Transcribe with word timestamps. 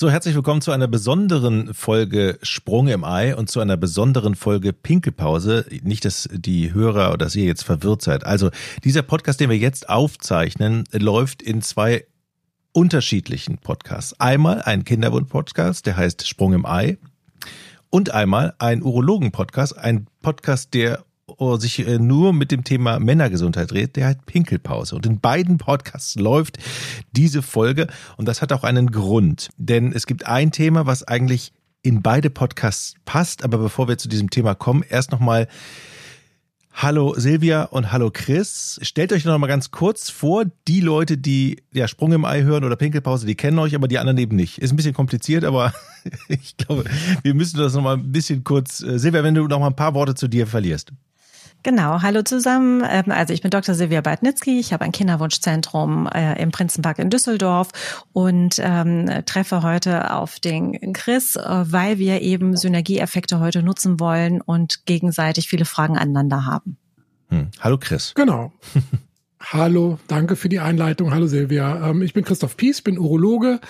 So, 0.00 0.08
herzlich 0.08 0.36
willkommen 0.36 0.60
zu 0.60 0.70
einer 0.70 0.86
besonderen 0.86 1.74
Folge 1.74 2.38
Sprung 2.42 2.86
im 2.86 3.02
Ei 3.02 3.34
und 3.34 3.50
zu 3.50 3.58
einer 3.58 3.76
besonderen 3.76 4.36
Folge 4.36 4.72
Pinkelpause. 4.72 5.66
Nicht, 5.82 6.04
dass 6.04 6.28
die 6.30 6.72
Hörer 6.72 7.08
oder 7.08 7.24
dass 7.24 7.34
ihr 7.34 7.46
jetzt 7.46 7.64
verwirrt 7.64 8.02
seid. 8.02 8.24
Also, 8.24 8.50
dieser 8.84 9.02
Podcast, 9.02 9.40
den 9.40 9.50
wir 9.50 9.58
jetzt 9.58 9.88
aufzeichnen, 9.88 10.84
läuft 10.92 11.42
in 11.42 11.62
zwei 11.62 12.06
unterschiedlichen 12.70 13.58
Podcasts. 13.58 14.14
Einmal 14.20 14.62
ein 14.62 14.84
Kinderwund-Podcast, 14.84 15.84
der 15.84 15.96
heißt 15.96 16.28
Sprung 16.28 16.52
im 16.52 16.64
Ei. 16.64 16.96
Und 17.90 18.12
einmal 18.12 18.54
ein 18.60 18.84
Urologen-Podcast, 18.84 19.76
ein 19.78 20.06
Podcast, 20.22 20.74
der 20.74 21.04
sich 21.58 21.86
äh, 21.86 21.98
nur 21.98 22.32
mit 22.32 22.50
dem 22.50 22.64
Thema 22.64 22.98
Männergesundheit 22.98 23.70
dreht, 23.70 23.96
der 23.96 24.08
hat 24.08 24.26
Pinkelpause. 24.26 24.96
Und 24.96 25.06
in 25.06 25.20
beiden 25.20 25.58
Podcasts 25.58 26.16
läuft 26.16 26.58
diese 27.12 27.42
Folge 27.42 27.86
und 28.16 28.26
das 28.26 28.42
hat 28.42 28.52
auch 28.52 28.64
einen 28.64 28.90
Grund. 28.90 29.50
Denn 29.56 29.92
es 29.92 30.06
gibt 30.06 30.26
ein 30.26 30.52
Thema, 30.52 30.86
was 30.86 31.04
eigentlich 31.04 31.52
in 31.82 32.02
beide 32.02 32.30
Podcasts 32.30 32.94
passt. 33.04 33.44
Aber 33.44 33.58
bevor 33.58 33.88
wir 33.88 33.98
zu 33.98 34.08
diesem 34.08 34.30
Thema 34.30 34.54
kommen, 34.54 34.84
erst 34.88 35.12
nochmal 35.12 35.48
Hallo 36.80 37.14
Silvia 37.16 37.64
und 37.64 37.90
hallo 37.90 38.10
Chris. 38.12 38.78
Stellt 38.82 39.12
euch 39.12 39.24
noch 39.24 39.36
mal 39.36 39.48
ganz 39.48 39.72
kurz 39.72 40.10
vor, 40.10 40.44
die 40.68 40.80
Leute, 40.80 41.18
die 41.18 41.60
ja 41.72 41.88
Sprung 41.88 42.12
im 42.12 42.24
Ei 42.24 42.42
hören 42.42 42.62
oder 42.62 42.76
Pinkelpause, 42.76 43.26
die 43.26 43.34
kennen 43.34 43.58
euch, 43.58 43.74
aber 43.74 43.88
die 43.88 43.98
anderen 43.98 44.16
eben 44.18 44.36
nicht. 44.36 44.58
Ist 44.58 44.72
ein 44.72 44.76
bisschen 44.76 44.94
kompliziert, 44.94 45.42
aber 45.42 45.74
ich 46.28 46.56
glaube, 46.56 46.84
wir 47.24 47.34
müssen 47.34 47.58
das 47.58 47.74
noch 47.74 47.82
mal 47.82 47.96
ein 47.96 48.12
bisschen 48.12 48.44
kurz. 48.44 48.80
Äh, 48.80 48.96
Silvia, 49.00 49.24
wenn 49.24 49.34
du 49.34 49.48
noch 49.48 49.58
mal 49.58 49.66
ein 49.66 49.74
paar 49.74 49.94
Worte 49.94 50.14
zu 50.14 50.28
dir 50.28 50.46
verlierst. 50.46 50.92
Genau, 51.68 52.00
hallo 52.00 52.22
zusammen. 52.22 52.82
Ähm, 52.88 53.12
also 53.12 53.34
ich 53.34 53.42
bin 53.42 53.50
Dr. 53.50 53.74
Silvia 53.74 54.00
Beitnitzki. 54.00 54.58
Ich 54.58 54.72
habe 54.72 54.86
ein 54.86 54.92
Kinderwunschzentrum 54.92 56.06
äh, 56.06 56.42
im 56.42 56.50
Prinzenpark 56.50 56.98
in 56.98 57.10
Düsseldorf 57.10 58.06
und 58.14 58.56
ähm, 58.58 59.10
treffe 59.26 59.62
heute 59.62 60.14
auf 60.14 60.40
den 60.40 60.94
Chris, 60.94 61.36
äh, 61.36 61.42
weil 61.42 61.98
wir 61.98 62.22
eben 62.22 62.56
Synergieeffekte 62.56 63.38
heute 63.38 63.62
nutzen 63.62 64.00
wollen 64.00 64.40
und 64.40 64.86
gegenseitig 64.86 65.50
viele 65.50 65.66
Fragen 65.66 65.98
aneinander 65.98 66.46
haben. 66.46 66.78
Hm. 67.28 67.50
Hallo 67.60 67.76
Chris. 67.76 68.14
Genau. 68.14 68.50
Hallo, 69.38 69.98
danke 70.06 70.36
für 70.36 70.48
die 70.48 70.60
Einleitung. 70.60 71.12
Hallo 71.12 71.26
Silvia. 71.26 71.90
Ähm, 71.90 72.00
ich 72.00 72.14
bin 72.14 72.24
Christoph 72.24 72.56
Pies, 72.56 72.80
bin 72.80 72.98
Urologe 72.98 73.60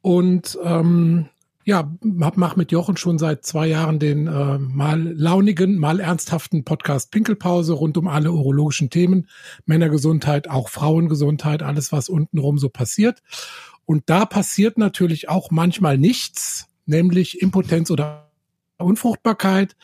und 0.00 0.56
ähm, 0.62 1.28
ja, 1.68 1.94
mach 2.02 2.56
mit 2.56 2.72
Jochen 2.72 2.96
schon 2.96 3.18
seit 3.18 3.44
zwei 3.44 3.66
Jahren 3.66 3.98
den 3.98 4.26
äh, 4.26 4.56
mal 4.56 5.02
launigen, 5.02 5.76
mal 5.76 6.00
ernsthaften 6.00 6.64
Podcast 6.64 7.10
Pinkelpause 7.10 7.74
rund 7.74 7.98
um 7.98 8.08
alle 8.08 8.32
urologischen 8.32 8.88
Themen, 8.88 9.28
Männergesundheit, 9.66 10.48
auch 10.48 10.70
Frauengesundheit, 10.70 11.62
alles 11.62 11.92
was 11.92 12.08
untenrum 12.08 12.56
so 12.56 12.70
passiert. 12.70 13.22
Und 13.84 14.04
da 14.06 14.24
passiert 14.24 14.78
natürlich 14.78 15.28
auch 15.28 15.50
manchmal 15.50 15.98
nichts, 15.98 16.68
nämlich 16.86 17.42
Impotenz 17.42 17.90
oder 17.90 18.30
Unfruchtbarkeit. 18.78 19.76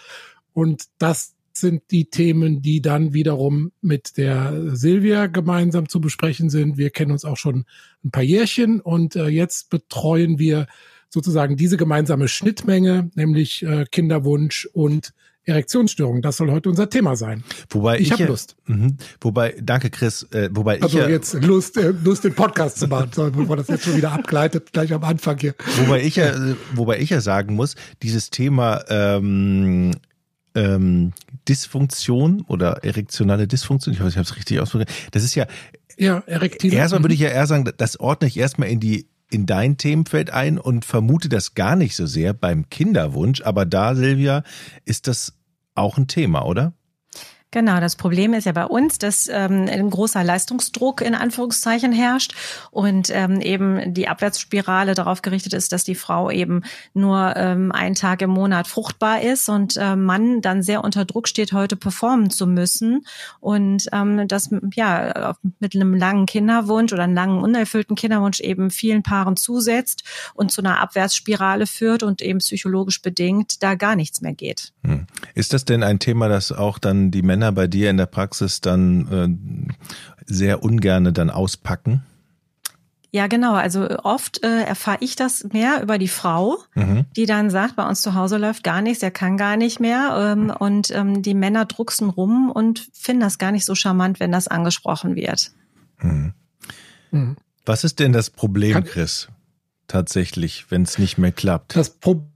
Und 0.54 0.84
das 0.96 1.34
sind 1.52 1.82
die 1.90 2.06
Themen, 2.08 2.62
die 2.62 2.80
dann 2.80 3.12
wiederum 3.12 3.72
mit 3.82 4.16
der 4.16 4.74
Silvia 4.74 5.26
gemeinsam 5.26 5.90
zu 5.90 6.00
besprechen 6.00 6.48
sind. 6.48 6.78
Wir 6.78 6.88
kennen 6.88 7.12
uns 7.12 7.26
auch 7.26 7.36
schon 7.36 7.66
ein 8.02 8.10
paar 8.10 8.22
Jährchen 8.22 8.80
und 8.80 9.16
äh, 9.16 9.26
jetzt 9.26 9.68
betreuen 9.68 10.38
wir 10.38 10.66
sozusagen 11.14 11.56
diese 11.56 11.76
gemeinsame 11.76 12.26
Schnittmenge, 12.26 13.08
nämlich 13.14 13.62
äh, 13.62 13.86
Kinderwunsch 13.90 14.68
und 14.72 15.14
Erektionsstörung. 15.44 16.22
Das 16.22 16.38
soll 16.38 16.50
heute 16.50 16.68
unser 16.68 16.90
Thema 16.90 17.14
sein. 17.14 17.44
Wobei 17.70 17.98
ich, 17.98 18.06
ich 18.08 18.12
habe 18.12 18.24
Lust. 18.24 18.56
Mh, 18.66 18.94
wobei, 19.20 19.54
danke 19.62 19.90
Chris. 19.90 20.26
Äh, 20.32 20.48
wobei 20.52 20.82
also 20.82 20.98
ich 20.98 21.04
ja, 21.04 21.08
jetzt 21.08 21.34
Lust, 21.34 21.76
äh, 21.76 21.94
Lust 22.02 22.24
den 22.24 22.34
Podcast 22.34 22.80
zu 22.80 22.88
machen, 22.88 23.10
so, 23.14 23.30
bevor 23.30 23.56
das 23.56 23.68
jetzt 23.68 23.84
schon 23.84 23.96
wieder 23.96 24.10
abgleitet, 24.10 24.72
gleich 24.72 24.92
am 24.92 25.04
Anfang 25.04 25.38
hier. 25.38 25.54
Wobei 25.84 26.02
ich 26.02 26.16
ja, 26.16 26.34
wobei 26.74 26.98
ich 26.98 27.10
ja 27.10 27.20
sagen 27.20 27.54
muss, 27.54 27.76
dieses 28.02 28.30
Thema 28.30 28.82
ähm, 28.88 29.92
ähm, 30.56 31.12
Dysfunktion 31.48 32.44
oder 32.48 32.82
erektionale 32.82 33.46
Dysfunktion, 33.46 33.94
ich 33.94 34.00
weiß, 34.00 34.08
ich 34.08 34.16
habe 34.16 34.24
es 34.24 34.36
richtig 34.36 34.58
ausgedrückt. 34.58 34.90
Das 35.12 35.22
ist 35.22 35.36
ja 35.36 35.46
ja, 35.96 36.24
erektile. 36.26 36.76
Erstmal 36.76 37.04
würde 37.04 37.14
ich 37.14 37.20
ja 37.20 37.28
eher 37.28 37.46
sagen, 37.46 37.70
das 37.76 38.00
ordne 38.00 38.26
ich 38.26 38.36
erstmal 38.36 38.68
in 38.68 38.80
die 38.80 39.06
in 39.30 39.46
dein 39.46 39.76
Themenfeld 39.76 40.30
ein 40.30 40.58
und 40.58 40.84
vermute 40.84 41.28
das 41.28 41.54
gar 41.54 41.76
nicht 41.76 41.96
so 41.96 42.06
sehr 42.06 42.34
beim 42.34 42.68
Kinderwunsch. 42.68 43.42
Aber 43.42 43.66
da, 43.66 43.94
Silvia, 43.94 44.42
ist 44.84 45.06
das 45.08 45.34
auch 45.74 45.98
ein 45.98 46.06
Thema, 46.06 46.44
oder? 46.44 46.72
Genau, 47.54 47.78
das 47.78 47.94
Problem 47.94 48.34
ist 48.34 48.46
ja 48.46 48.52
bei 48.52 48.66
uns, 48.66 48.98
dass 48.98 49.28
ähm, 49.28 49.66
ein 49.70 49.88
großer 49.88 50.24
Leistungsdruck 50.24 51.00
in 51.00 51.14
Anführungszeichen 51.14 51.92
herrscht 51.92 52.34
und 52.72 53.10
ähm, 53.12 53.40
eben 53.40 53.94
die 53.94 54.08
Abwärtsspirale 54.08 54.96
darauf 54.96 55.22
gerichtet 55.22 55.52
ist, 55.52 55.70
dass 55.70 55.84
die 55.84 55.94
Frau 55.94 56.32
eben 56.32 56.62
nur 56.94 57.34
ähm, 57.36 57.70
einen 57.70 57.94
Tag 57.94 58.22
im 58.22 58.30
Monat 58.30 58.66
fruchtbar 58.66 59.22
ist 59.22 59.48
und 59.48 59.76
äh, 59.76 59.94
Mann 59.94 60.40
dann 60.40 60.64
sehr 60.64 60.82
unter 60.82 61.04
Druck 61.04 61.28
steht, 61.28 61.52
heute 61.52 61.76
performen 61.76 62.28
zu 62.28 62.48
müssen 62.48 63.06
und 63.38 63.86
ähm, 63.92 64.26
das 64.26 64.50
ja 64.74 65.36
mit 65.60 65.76
einem 65.76 65.94
langen 65.94 66.26
Kinderwunsch 66.26 66.92
oder 66.92 67.04
einem 67.04 67.14
langen 67.14 67.38
unerfüllten 67.38 67.94
Kinderwunsch 67.94 68.40
eben 68.40 68.72
vielen 68.72 69.04
Paaren 69.04 69.36
zusetzt 69.36 70.02
und 70.34 70.50
zu 70.50 70.60
einer 70.60 70.80
Abwärtsspirale 70.80 71.68
führt 71.68 72.02
und 72.02 72.20
eben 72.20 72.40
psychologisch 72.40 73.00
bedingt 73.00 73.62
da 73.62 73.76
gar 73.76 73.94
nichts 73.94 74.22
mehr 74.22 74.34
geht. 74.34 74.72
Hm. 74.82 75.06
Ist 75.36 75.52
das 75.52 75.64
denn 75.64 75.84
ein 75.84 76.00
Thema, 76.00 76.28
das 76.28 76.50
auch 76.50 76.80
dann 76.80 77.12
die 77.12 77.22
Männer 77.22 77.43
Männer 77.44 77.52
bei 77.52 77.66
dir 77.66 77.90
in 77.90 77.96
der 77.98 78.06
Praxis 78.06 78.60
dann 78.60 79.06
äh, 79.12 80.24
sehr 80.24 80.62
ungerne 80.62 81.12
dann 81.12 81.30
auspacken? 81.30 82.02
Ja, 83.10 83.28
genau. 83.28 83.54
Also 83.54 83.88
oft 84.02 84.42
äh, 84.42 84.62
erfahre 84.62 84.98
ich 85.00 85.14
das 85.14 85.44
mehr 85.52 85.82
über 85.82 85.98
die 85.98 86.08
Frau, 86.08 86.58
mhm. 86.74 87.04
die 87.16 87.26
dann 87.26 87.48
sagt, 87.50 87.76
bei 87.76 87.86
uns 87.86 88.02
zu 88.02 88.14
Hause 88.14 88.38
läuft 88.38 88.64
gar 88.64 88.82
nichts, 88.82 89.02
er 89.02 89.12
kann 89.12 89.36
gar 89.36 89.56
nicht 89.56 89.78
mehr. 89.78 90.16
Ähm, 90.18 90.50
und 90.50 90.90
ähm, 90.90 91.22
die 91.22 91.34
Männer 91.34 91.66
drucksen 91.66 92.10
rum 92.10 92.50
und 92.50 92.88
finden 92.92 93.20
das 93.20 93.38
gar 93.38 93.52
nicht 93.52 93.66
so 93.66 93.74
charmant, 93.74 94.18
wenn 94.18 94.32
das 94.32 94.48
angesprochen 94.48 95.14
wird. 95.14 95.52
Mhm. 96.00 96.32
Mhm. 97.12 97.36
Was 97.66 97.84
ist 97.84 98.00
denn 98.00 98.12
das 98.12 98.30
Problem, 98.30 98.82
Chris, 98.84 99.28
tatsächlich, 99.86 100.66
wenn 100.70 100.82
es 100.82 100.98
nicht 100.98 101.16
mehr 101.18 101.32
klappt? 101.32 101.76
Das 101.76 101.90
Problem 101.90 102.33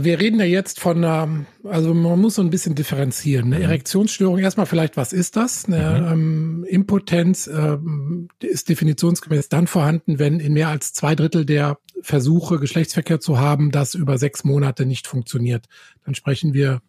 wir 0.00 0.20
reden 0.20 0.40
ja 0.40 0.46
jetzt 0.46 0.80
von, 0.80 1.04
also 1.04 1.94
man 1.94 2.20
muss 2.20 2.36
so 2.36 2.42
ein 2.42 2.50
bisschen 2.50 2.74
differenzieren. 2.74 3.46
Eine 3.46 3.58
mhm. 3.58 3.62
Erektionsstörung, 3.62 4.38
erstmal 4.38 4.66
vielleicht, 4.66 4.96
was 4.96 5.12
ist 5.12 5.36
das? 5.36 5.66
Eine 5.66 6.00
mhm. 6.00 6.12
ähm, 6.12 6.66
Impotenz 6.68 7.46
ähm, 7.46 8.28
ist 8.40 8.68
definitionsgemäß 8.68 9.48
dann 9.48 9.66
vorhanden, 9.66 10.18
wenn 10.18 10.40
in 10.40 10.52
mehr 10.52 10.68
als 10.68 10.92
zwei 10.92 11.14
Drittel 11.14 11.44
der 11.44 11.78
Versuche, 12.00 12.58
Geschlechtsverkehr 12.58 13.20
zu 13.20 13.38
haben, 13.38 13.70
das 13.70 13.94
über 13.94 14.18
sechs 14.18 14.44
Monate 14.44 14.86
nicht 14.86 15.06
funktioniert. 15.06 15.66
Dann 16.04 16.14
sprechen 16.14 16.54
wir 16.54 16.80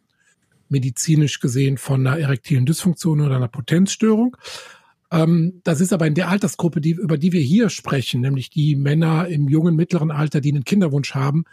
medizinisch 0.69 1.39
gesehen 1.39 1.77
von 1.77 2.05
einer 2.05 2.19
erektilen 2.19 2.66
Dysfunktion 2.66 3.22
oder 3.22 3.35
einer 3.35 3.47
Potenzstörung. 3.47 4.35
Ähm, 5.11 5.61
das 5.63 5.81
ist 5.81 5.93
aber 5.93 6.07
in 6.07 6.16
der 6.16 6.29
Altersgruppe, 6.29 6.81
die, 6.81 6.91
über 6.91 7.17
die 7.17 7.31
wir 7.31 7.41
hier 7.41 7.69
sprechen, 7.69 8.22
nämlich 8.22 8.49
die 8.49 8.75
Männer 8.75 9.27
im 9.27 9.47
jungen, 9.47 9.75
mittleren 9.75 10.11
Alter, 10.11 10.41
die 10.41 10.51
einen 10.51 10.63
Kinderwunsch 10.63 11.13
haben, 11.13 11.45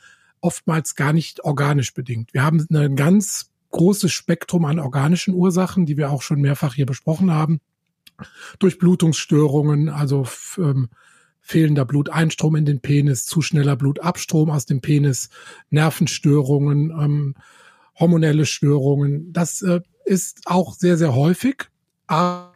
oftmals 0.43 0.95
gar 0.95 1.13
nicht 1.13 1.45
organisch 1.45 1.95
bedingt. 1.95 2.35
Wir 2.35 2.43
haben 2.43 2.67
ein 2.71 2.97
ganz 2.97 3.51
großes 3.71 4.13
Spektrum 4.13 4.67
an 4.67 4.79
organischen 4.79 5.35
Ursachen, 5.35 5.87
die 5.87 5.97
wir 5.97 6.11
auch 6.11 6.23
schon 6.23 6.41
mehrfach 6.41 6.75
hier 6.75 6.87
besprochen 6.87 7.33
haben. 7.33 7.61
Durchblutungsstörungen, 8.59 9.89
also 9.89 10.27
ähm, 10.59 10.91
fehlender 11.41 11.85
Bluteinstrom 11.85 12.55
in 12.55 12.65
den 12.65 12.81
Penis, 12.81 13.25
zu 13.25 13.43
schneller 13.43 13.77
Blutabstrom 13.77 14.51
aus 14.51 14.67
dem 14.67 14.81
Penis, 14.81 15.31
Nervenstörungen, 15.71 16.91
ähm, 16.91 17.35
hormonelle 17.99 18.47
Störungen. 18.47 19.33
Das 19.33 19.63
äh, 19.63 19.81
ist 20.05 20.43
auch 20.45 20.75
sehr, 20.75 20.97
sehr 20.97 21.15
häufig, 21.15 21.69
aber 22.07 22.53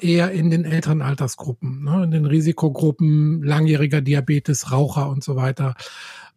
eher 0.00 0.32
in 0.32 0.50
den 0.50 0.64
älteren 0.64 1.02
Altersgruppen, 1.02 1.84
ne, 1.84 2.04
in 2.04 2.10
den 2.10 2.26
Risikogruppen, 2.26 3.42
langjähriger 3.42 4.00
Diabetes, 4.00 4.72
Raucher 4.72 5.08
und 5.08 5.22
so 5.22 5.36
weiter. 5.36 5.74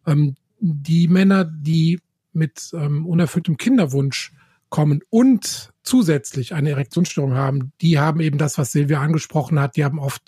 Ähm, 0.06 0.36
die 0.58 1.08
Männer, 1.08 1.44
die 1.44 2.00
mit 2.32 2.70
ähm, 2.74 3.06
unerfülltem 3.06 3.56
Kinderwunsch 3.56 4.32
kommen 4.68 5.00
und 5.10 5.72
zusätzlich 5.82 6.54
eine 6.54 6.70
Erektionsstörung 6.70 7.34
haben, 7.34 7.72
die 7.80 7.98
haben 7.98 8.20
eben 8.20 8.38
das, 8.38 8.58
was 8.58 8.72
Silvia 8.72 9.00
angesprochen 9.00 9.58
hat, 9.60 9.76
die 9.76 9.84
haben 9.84 9.98
oft 9.98 10.22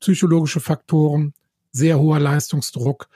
psychologische 0.00 0.60
Faktoren, 0.60 1.34
sehr 1.72 1.98
hoher 1.98 2.18
Leistungsdruck. 2.18 3.08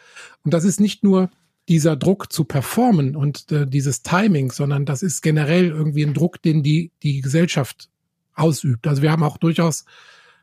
Und 0.44 0.52
das 0.52 0.64
ist 0.64 0.80
nicht 0.80 1.02
nur 1.02 1.30
dieser 1.68 1.96
Druck 1.96 2.32
zu 2.32 2.44
performen 2.44 3.16
und 3.16 3.50
äh, 3.50 3.66
dieses 3.66 4.02
Timing, 4.02 4.52
sondern 4.52 4.84
das 4.84 5.02
ist 5.02 5.22
generell 5.22 5.70
irgendwie 5.70 6.04
ein 6.04 6.14
Druck, 6.14 6.42
den 6.42 6.62
die, 6.62 6.92
die 7.02 7.20
Gesellschaft 7.20 7.88
ausübt. 8.34 8.86
Also 8.86 9.00
wir 9.00 9.10
haben 9.10 9.22
auch 9.22 9.38
durchaus 9.38 9.84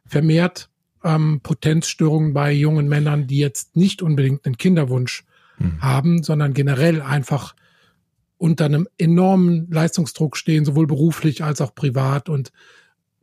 vermehrt 0.06 0.70
ähm, 1.04 1.42
Potenzstörungen 1.44 2.34
bei 2.34 2.52
jungen 2.52 2.88
Männern, 2.88 3.28
die 3.28 3.38
jetzt 3.38 3.76
nicht 3.76 4.02
unbedingt 4.02 4.46
einen 4.46 4.58
Kinderwunsch 4.58 5.26
mhm. 5.64 5.82
haben, 5.82 6.24
sondern 6.24 6.54
generell 6.54 7.02
einfach 7.02 7.56
unter 8.38 8.66
einem 8.66 8.88
enormen 8.98 9.70
Leistungsdruck 9.70 10.36
stehen, 10.36 10.66
sowohl 10.66 10.88
beruflich 10.88 11.44
als 11.44 11.62
auch 11.62 11.76
privat 11.76 12.28
und 12.28 12.52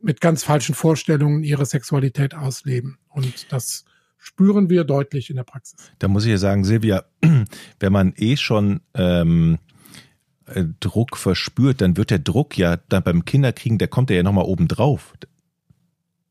mit 0.01 0.21
ganz 0.21 0.43
falschen 0.43 0.75
Vorstellungen 0.75 1.43
ihre 1.43 1.65
Sexualität 1.65 2.33
ausleben. 2.33 2.97
Und 3.09 3.51
das 3.51 3.83
spüren 4.17 4.69
wir 4.69 4.83
deutlich 4.83 5.29
in 5.29 5.35
der 5.35 5.43
Praxis. 5.43 5.91
Da 5.99 6.07
muss 6.07 6.25
ich 6.25 6.31
ja 6.31 6.37
sagen, 6.37 6.63
Silvia, 6.63 7.03
wenn 7.79 7.91
man 7.91 8.13
eh 8.15 8.37
schon 8.37 8.81
ähm, 8.93 9.57
äh, 10.45 10.65
Druck 10.79 11.17
verspürt, 11.17 11.81
dann 11.81 11.97
wird 11.97 12.11
der 12.11 12.19
Druck 12.19 12.57
ja 12.57 12.77
dann 12.89 13.03
beim 13.03 13.25
Kinderkriegen, 13.25 13.77
der 13.77 13.87
kommt 13.87 14.09
ja 14.09 14.23
nochmal 14.23 14.45
oben 14.45 14.67
drauf. 14.67 15.13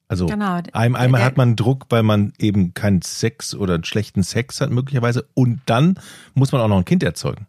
Also 0.08 0.26
genau. 0.26 0.60
einmal 0.72 1.06
der, 1.10 1.24
hat 1.24 1.36
man 1.36 1.54
Druck, 1.54 1.86
weil 1.90 2.02
man 2.02 2.32
eben 2.38 2.72
keinen 2.72 3.02
Sex 3.02 3.54
oder 3.54 3.74
einen 3.74 3.84
schlechten 3.84 4.22
Sex 4.22 4.60
hat 4.60 4.70
möglicherweise 4.70 5.26
und 5.34 5.60
dann 5.66 5.98
muss 6.34 6.50
man 6.50 6.62
auch 6.62 6.68
noch 6.68 6.78
ein 6.78 6.86
Kind 6.86 7.02
erzeugen. 7.02 7.46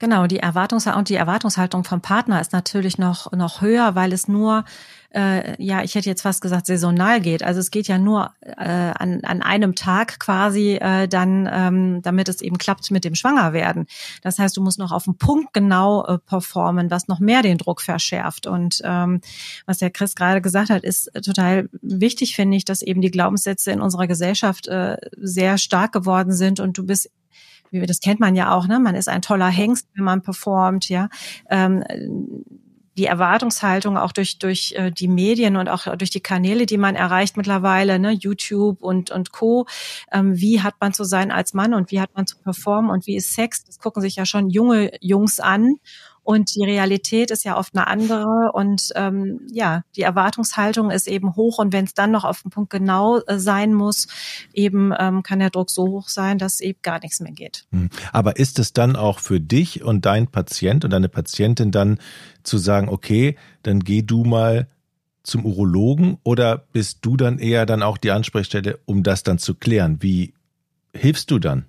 Genau, 0.00 0.26
die 0.26 0.38
Erwartungs 0.38 0.86
und 0.86 1.10
die 1.10 1.14
Erwartungshaltung 1.14 1.84
vom 1.84 2.00
Partner 2.00 2.40
ist 2.40 2.54
natürlich 2.54 2.96
noch 2.96 3.30
noch 3.32 3.60
höher, 3.60 3.94
weil 3.94 4.14
es 4.14 4.28
nur 4.28 4.64
äh, 5.14 5.62
ja, 5.62 5.82
ich 5.82 5.94
hätte 5.94 6.08
jetzt 6.08 6.22
fast 6.22 6.40
gesagt 6.40 6.66
saisonal 6.66 7.20
geht. 7.20 7.42
Also 7.42 7.60
es 7.60 7.70
geht 7.70 7.88
ja 7.88 7.98
nur 7.98 8.32
äh, 8.40 8.64
an, 8.64 9.20
an 9.24 9.42
einem 9.42 9.74
Tag 9.74 10.20
quasi 10.20 10.76
äh, 10.76 11.08
dann, 11.08 11.48
ähm, 11.52 12.02
damit 12.02 12.28
es 12.28 12.40
eben 12.40 12.58
klappt 12.58 12.90
mit 12.90 13.04
dem 13.04 13.14
Schwangerwerden. 13.14 13.86
Das 14.22 14.38
heißt, 14.38 14.56
du 14.56 14.62
musst 14.62 14.78
noch 14.78 14.92
auf 14.92 15.04
den 15.04 15.16
Punkt 15.16 15.52
genau 15.52 16.06
äh, 16.06 16.18
performen, 16.18 16.90
was 16.90 17.08
noch 17.08 17.18
mehr 17.18 17.42
den 17.42 17.58
Druck 17.58 17.80
verschärft. 17.82 18.46
Und 18.46 18.80
ähm, 18.84 19.20
was 19.66 19.78
der 19.78 19.90
Chris 19.90 20.14
gerade 20.14 20.40
gesagt 20.40 20.70
hat, 20.70 20.84
ist 20.84 21.10
total 21.24 21.68
wichtig, 21.82 22.36
finde 22.36 22.56
ich, 22.56 22.64
dass 22.64 22.82
eben 22.82 23.00
die 23.00 23.10
Glaubenssätze 23.10 23.72
in 23.72 23.80
unserer 23.80 24.06
Gesellschaft 24.06 24.68
äh, 24.68 24.96
sehr 25.16 25.58
stark 25.58 25.92
geworden 25.92 26.32
sind 26.32 26.60
und 26.60 26.78
du 26.78 26.86
bist 26.86 27.10
wie 27.70 27.80
wir 27.80 27.86
das 27.86 28.00
kennt 28.00 28.20
man 28.20 28.34
ja 28.34 28.54
auch, 28.54 28.66
ne? 28.66 28.78
Man 28.80 28.94
ist 28.94 29.08
ein 29.08 29.22
toller 29.22 29.48
Hengst, 29.48 29.88
wenn 29.94 30.04
man 30.04 30.22
performt, 30.22 30.88
ja. 30.88 31.08
Ähm, 31.48 31.84
die 32.96 33.06
Erwartungshaltung 33.06 33.96
auch 33.96 34.12
durch 34.12 34.38
durch 34.38 34.74
äh, 34.76 34.90
die 34.90 35.08
Medien 35.08 35.56
und 35.56 35.68
auch 35.68 35.96
durch 35.96 36.10
die 36.10 36.20
Kanäle, 36.20 36.66
die 36.66 36.76
man 36.76 36.96
erreicht 36.96 37.36
mittlerweile, 37.36 37.98
ne, 37.98 38.10
YouTube 38.10 38.82
und 38.82 39.10
und 39.10 39.32
Co. 39.32 39.66
Ähm, 40.12 40.38
wie 40.38 40.60
hat 40.60 40.74
man 40.80 40.92
zu 40.92 41.04
sein 41.04 41.30
als 41.30 41.54
Mann 41.54 41.72
und 41.72 41.90
wie 41.90 42.00
hat 42.00 42.10
man 42.14 42.26
zu 42.26 42.38
performen 42.38 42.90
und 42.90 43.06
wie 43.06 43.16
ist 43.16 43.32
Sex? 43.32 43.64
Das 43.64 43.78
gucken 43.78 44.02
sich 44.02 44.16
ja 44.16 44.26
schon 44.26 44.50
junge 44.50 44.90
Jungs 45.00 45.40
an 45.40 45.76
und 46.30 46.54
die 46.54 46.62
Realität 46.62 47.32
ist 47.32 47.44
ja 47.44 47.58
oft 47.58 47.74
eine 47.74 47.88
andere 47.88 48.52
und 48.52 48.90
ähm, 48.94 49.40
ja, 49.50 49.82
die 49.96 50.02
Erwartungshaltung 50.02 50.92
ist 50.92 51.08
eben 51.08 51.34
hoch 51.34 51.58
und 51.58 51.72
wenn 51.72 51.86
es 51.86 51.92
dann 51.92 52.12
noch 52.12 52.22
auf 52.22 52.42
den 52.42 52.52
Punkt 52.52 52.70
genau 52.70 53.18
äh, 53.18 53.40
sein 53.40 53.74
muss, 53.74 54.06
eben 54.52 54.92
ähm, 54.96 55.24
kann 55.24 55.40
der 55.40 55.50
Druck 55.50 55.70
so 55.70 55.88
hoch 55.88 56.08
sein, 56.08 56.38
dass 56.38 56.60
eben 56.60 56.78
gar 56.82 57.00
nichts 57.00 57.18
mehr 57.18 57.32
geht. 57.32 57.64
Hm. 57.72 57.90
Aber 58.12 58.36
ist 58.36 58.60
es 58.60 58.72
dann 58.72 58.94
auch 58.94 59.18
für 59.18 59.40
dich 59.40 59.82
und 59.82 60.06
dein 60.06 60.28
Patient 60.28 60.84
und 60.84 60.92
deine 60.92 61.08
Patientin 61.08 61.72
dann 61.72 61.98
zu 62.44 62.58
sagen, 62.58 62.88
okay, 62.88 63.36
dann 63.64 63.80
geh 63.80 64.02
du 64.02 64.22
mal 64.22 64.68
zum 65.24 65.44
Urologen 65.44 66.18
oder 66.22 66.58
bist 66.72 66.98
du 67.02 67.16
dann 67.16 67.40
eher 67.40 67.66
dann 67.66 67.82
auch 67.82 67.98
die 67.98 68.12
Ansprechstelle, 68.12 68.78
um 68.84 69.02
das 69.02 69.24
dann 69.24 69.38
zu 69.38 69.56
klären? 69.56 70.00
Wie 70.00 70.34
hilfst 70.94 71.28
du 71.32 71.40
dann? 71.40 71.64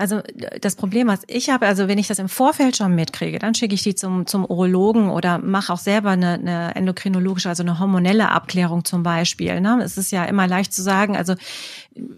Also 0.00 0.22
das 0.62 0.76
Problem, 0.76 1.08
was 1.08 1.20
ich 1.26 1.50
habe, 1.50 1.66
also 1.66 1.86
wenn 1.86 1.98
ich 1.98 2.08
das 2.08 2.18
im 2.18 2.30
Vorfeld 2.30 2.74
schon 2.74 2.94
mitkriege, 2.94 3.38
dann 3.38 3.54
schicke 3.54 3.74
ich 3.74 3.82
die 3.82 3.94
zum, 3.94 4.26
zum 4.26 4.46
Urologen 4.46 5.10
oder 5.10 5.36
mache 5.36 5.70
auch 5.70 5.78
selber 5.78 6.10
eine, 6.10 6.34
eine 6.34 6.74
endokrinologische, 6.74 7.50
also 7.50 7.62
eine 7.62 7.78
hormonelle 7.78 8.30
Abklärung 8.30 8.86
zum 8.86 9.02
Beispiel. 9.02 9.60
Ne? 9.60 9.78
Es 9.84 9.98
ist 9.98 10.10
ja 10.10 10.24
immer 10.24 10.46
leicht 10.46 10.72
zu 10.72 10.82
sagen, 10.82 11.18
also 11.18 11.34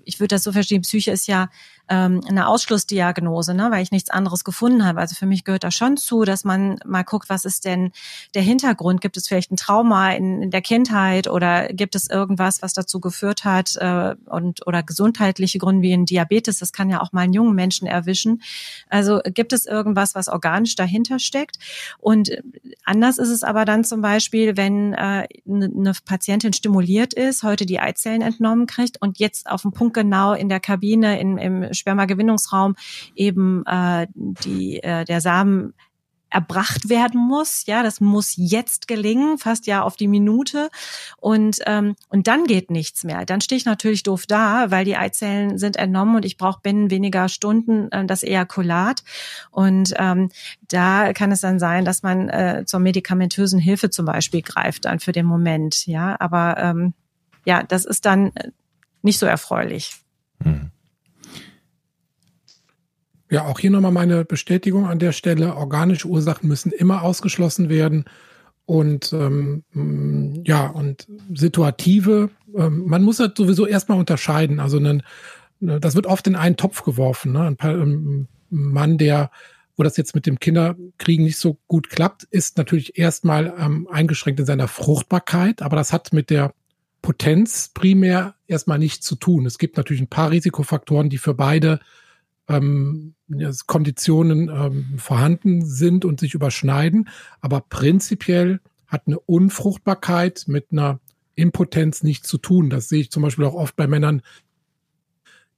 ich 0.05 0.21
würde 0.21 0.37
das 0.37 0.45
so 0.45 0.53
verstehen, 0.53 0.83
Psyche 0.83 1.11
ist 1.11 1.27
ja 1.27 1.49
ähm, 1.89 2.21
eine 2.29 2.49
Ausschlussdiagnose, 2.49 3.55
ne, 3.55 3.69
weil 3.71 3.83
ich 3.83 3.91
nichts 3.91 4.11
anderes 4.11 4.45
gefunden 4.45 4.85
habe. 4.85 5.01
Also 5.01 5.15
für 5.15 5.27
mich 5.27 5.45
gehört 5.45 5.65
da 5.65 5.71
schon 5.71 5.97
zu, 5.97 6.25
dass 6.25 6.45
man 6.45 6.79
mal 6.85 7.03
guckt, 7.03 7.29
was 7.29 7.45
ist 7.45 7.65
denn 7.65 7.93
der 8.35 8.43
Hintergrund? 8.43 9.01
Gibt 9.01 9.17
es 9.17 9.29
vielleicht 9.29 9.51
ein 9.51 9.57
Trauma 9.57 10.13
in, 10.13 10.43
in 10.43 10.51
der 10.51 10.63
Kindheit 10.63 11.29
oder 11.29 11.69
gibt 11.69 11.95
es 11.95 12.09
irgendwas, 12.09 12.63
was 12.63 12.73
dazu 12.73 13.01
geführt 13.01 13.45
hat 13.45 13.77
äh, 13.77 14.15
und 14.27 14.67
oder 14.67 14.83
gesundheitliche 14.83 15.59
Gründe 15.59 15.83
wie 15.83 15.93
ein 15.93 16.07
Diabetes? 16.07 16.59
Das 16.59 16.73
kann 16.73 16.89
ja 16.89 17.01
auch 17.01 17.13
mal 17.13 17.23
einen 17.23 17.33
jungen 17.33 17.55
Menschen 17.55 17.87
erwischen. 17.87 18.43
Also 18.89 19.21
gibt 19.25 19.53
es 19.53 19.67
irgendwas, 19.67 20.15
was 20.15 20.29
organisch 20.29 20.77
dahinter 20.77 21.19
steckt? 21.19 21.59
Und 21.99 22.31
anders 22.85 23.19
ist 23.19 23.31
es 23.31 23.43
aber 23.43 23.65
dann 23.65 23.85
zum 23.85 24.01
Beispiel, 24.03 24.57
wenn 24.57 24.95
äh, 24.95 25.27
eine 25.47 25.93
Patientin 26.05 26.53
stimuliert 26.53 27.13
ist, 27.15 27.43
heute 27.43 27.67
die 27.67 27.81
Eizellen 27.81 28.23
entnommen 28.23 28.67
kriegt 28.67 29.01
und 29.01 29.19
jetzt 29.19 29.49
auf 29.49 29.63
den 29.63 29.73
Punkt 29.73 29.95
genau 29.95 30.33
in 30.33 30.49
der 30.49 30.61
Kabine 30.61 31.21
in, 31.21 31.39
im 31.39 31.72
Spermagewinnungsraum 31.75 32.77
eben 33.15 33.65
äh, 33.67 34.07
die, 34.15 34.83
äh, 34.83 35.05
der 35.05 35.21
Samen 35.21 35.75
erbracht 36.33 36.89
werden 36.89 37.21
muss. 37.21 37.67
Ja, 37.67 37.83
das 37.83 38.01
muss 38.01 38.35
jetzt 38.37 38.89
gelingen, 38.89 39.39
fast 39.39 39.67
ja 39.67 39.83
auf 39.83 39.97
die 39.97 40.09
Minute. 40.09 40.71
Und, 41.19 41.59
ähm, 41.67 41.95
und 42.09 42.27
dann 42.27 42.45
geht 42.45 42.71
nichts 42.71 43.05
mehr. 43.05 43.25
Dann 43.25 43.41
stehe 43.41 43.57
ich 43.57 43.65
natürlich 43.65 44.03
doof 44.03 44.27
da, 44.27 44.71
weil 44.71 44.85
die 44.85 44.97
Eizellen 44.97 45.59
sind 45.59 45.77
entnommen 45.77 46.17
und 46.17 46.25
ich 46.25 46.39
brauche 46.39 46.61
binnen 46.63 46.91
weniger 46.91 47.29
Stunden 47.29 47.91
äh, 47.93 48.07
das 48.07 48.23
Ejakulat. 48.23 49.03
Und 49.51 49.95
ähm, 49.99 50.31
da 50.69 51.13
kann 51.13 51.33
es 51.33 51.41
dann 51.41 51.59
sein, 51.59 51.85
dass 51.85 52.03
man 52.03 52.29
äh, 52.29 52.65
zur 52.67 52.81
medikamentösen 52.81 53.61
Hilfe 53.61 53.91
zum 53.91 54.07
Beispiel 54.07 54.43
greift 54.43 54.87
dann 54.87 55.01
für 55.01 55.13
den 55.13 55.27
Moment. 55.27 55.87
Ja, 55.87 56.17
aber 56.19 56.57
ähm, 56.59 56.95
ja, 57.45 57.63
das 57.63 57.85
ist 57.85 58.07
dann 58.07 58.33
nicht 59.03 59.19
so 59.19 59.27
erfreulich. 59.27 59.97
Hm. 60.43 60.71
Ja, 63.33 63.47
auch 63.47 63.59
hier 63.59 63.71
nochmal 63.71 63.93
meine 63.93 64.27
Bestätigung 64.27 64.85
an 64.85 64.99
der 64.99 65.13
Stelle. 65.13 65.57
Organische 65.57 66.07
Ursachen 66.07 66.51
müssen 66.51 66.71
immer 66.71 67.01
ausgeschlossen 67.01 67.71
werden. 67.71 68.05
Und 68.67 69.15
ähm, 69.15 69.65
mm, 69.73 70.43
ja, 70.45 70.67
und 70.67 71.09
situative, 71.35 72.29
ähm, 72.55 72.85
man 72.85 73.03
muss 73.03 73.21
halt 73.21 73.39
sowieso 73.39 73.67
erstmal 73.67 73.99
unterscheiden. 73.99 74.61
Also 74.61 74.77
einen, 74.77 75.03
ne, 75.61 75.81
das 75.81 75.95
wird 75.95 76.05
oft 76.05 76.27
in 76.27 76.37
einen 76.37 76.59
Topf 76.59 76.83
geworfen. 76.83 77.33
Ne? 77.33 77.41
Ein, 77.41 77.57
ähm, 77.63 78.29
Mann, 78.51 78.99
der, 78.99 79.31
wo 79.79 79.83
das 79.83 79.97
jetzt 79.97 80.15
mit 80.15 80.27
dem 80.27 80.39
Kinderkriegen 80.39 81.25
nicht 81.25 81.39
so 81.39 81.57
gut 81.69 81.89
klappt, 81.89 82.25
ist 82.25 82.59
natürlich 82.59 82.99
erstmal 82.99 83.55
ähm, 83.59 83.89
eingeschränkt 83.91 84.41
in 84.41 84.47
seiner 84.47 84.69
Fruchtbarkeit, 84.69 85.63
aber 85.63 85.77
das 85.77 85.91
hat 85.91 86.13
mit 86.13 86.29
der 86.29 86.53
Potenz 87.01 87.71
primär 87.73 88.35
erstmal 88.47 88.79
nichts 88.79 89.07
zu 89.07 89.17
tun. 89.17 89.47
Es 89.47 89.57
gibt 89.57 89.79
natürlich 89.79 90.03
ein 90.03 90.11
paar 90.11 90.31
Risikofaktoren, 90.33 91.09
die 91.09 91.17
für 91.17 91.33
beide 91.33 91.81
ähm, 92.49 93.15
Konditionen 93.67 94.49
ähm, 94.49 94.99
vorhanden 94.99 95.65
sind 95.65 96.05
und 96.05 96.21
sich 96.21 96.35
überschneiden. 96.35 97.09
Aber 97.41 97.61
prinzipiell 97.61 98.61
hat 98.87 99.03
eine 99.07 99.19
Unfruchtbarkeit 99.19 100.45
mit 100.47 100.67
einer 100.73 101.01
Impotenz 101.35 102.03
nichts 102.03 102.29
zu 102.29 102.39
tun. 102.39 102.71
Das 102.71 102.89
sehe 102.89 103.01
ich 103.01 103.11
zum 103.11 103.23
Beispiel 103.23 103.45
auch 103.45 103.55
oft 103.55 103.77
bei 103.77 103.87
Männern, 103.87 104.23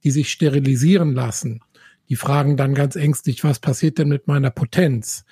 die 0.03 0.11
sich 0.11 0.31
sterilisieren 0.31 1.13
lassen. 1.13 1.61
Die 2.09 2.15
fragen 2.15 2.55
dann 2.55 2.75
ganz 2.75 2.95
ängstlich, 2.95 3.43
was 3.43 3.59
passiert 3.59 3.97
denn 3.97 4.07
mit 4.07 4.27
meiner 4.27 4.51
Potenz? 4.51 5.25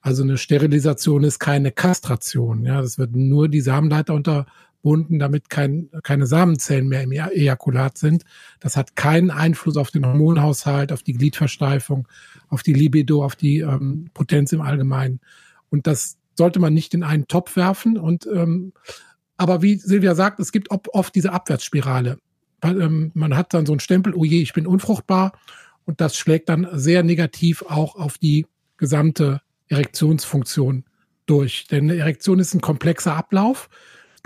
Also 0.00 0.22
eine 0.22 0.38
Sterilisation 0.38 1.24
ist 1.24 1.38
keine 1.38 1.72
Kastration. 1.72 2.64
Ja, 2.64 2.80
das 2.80 2.98
wird 2.98 3.14
nur 3.14 3.48
die 3.48 3.60
Samenleiter 3.60 4.14
unter 4.14 4.46
gebunden, 4.76 5.18
damit 5.18 5.50
kein, 5.50 5.90
keine 6.02 6.26
Samenzellen 6.26 6.88
mehr 6.88 7.02
im 7.02 7.12
e-, 7.12 7.18
Ejakulat 7.18 7.98
sind. 7.98 8.24
Das 8.60 8.76
hat 8.76 8.94
keinen 8.94 9.30
Einfluss 9.30 9.76
auf 9.76 9.90
den 9.90 10.06
Hormonhaushalt, 10.06 10.92
auf 10.92 11.02
die 11.02 11.14
Gliedversteifung, 11.14 12.06
auf 12.48 12.62
die 12.62 12.72
Libido, 12.72 13.24
auf 13.24 13.36
die 13.36 13.58
ähm, 13.58 14.10
Potenz 14.14 14.52
im 14.52 14.60
Allgemeinen. 14.60 15.20
Und 15.70 15.86
das 15.86 16.18
sollte 16.34 16.60
man 16.60 16.74
nicht 16.74 16.94
in 16.94 17.02
einen 17.02 17.26
Topf 17.26 17.56
werfen. 17.56 17.98
Und 17.98 18.26
ähm, 18.32 18.72
aber 19.36 19.62
wie 19.62 19.76
Silvia 19.76 20.14
sagt, 20.14 20.40
es 20.40 20.52
gibt 20.52 20.70
oft 20.70 21.14
diese 21.14 21.32
Abwärtsspirale. 21.32 22.18
Ähm, 22.62 23.10
man 23.14 23.36
hat 23.36 23.52
dann 23.54 23.66
so 23.66 23.72
einen 23.72 23.80
Stempel, 23.80 24.14
oh 24.14 24.24
je, 24.24 24.40
ich 24.40 24.52
bin 24.52 24.66
unfruchtbar. 24.66 25.32
Und 25.84 26.00
das 26.00 26.16
schlägt 26.16 26.48
dann 26.48 26.66
sehr 26.72 27.02
negativ 27.02 27.62
auch 27.62 27.96
auf 27.96 28.18
die 28.18 28.46
gesamte 28.76 29.40
Erektionsfunktion 29.68 30.84
durch. 31.26 31.66
Denn 31.66 31.90
eine 31.90 31.98
Erektion 31.98 32.38
ist 32.38 32.54
ein 32.54 32.60
komplexer 32.60 33.14
Ablauf 33.16 33.68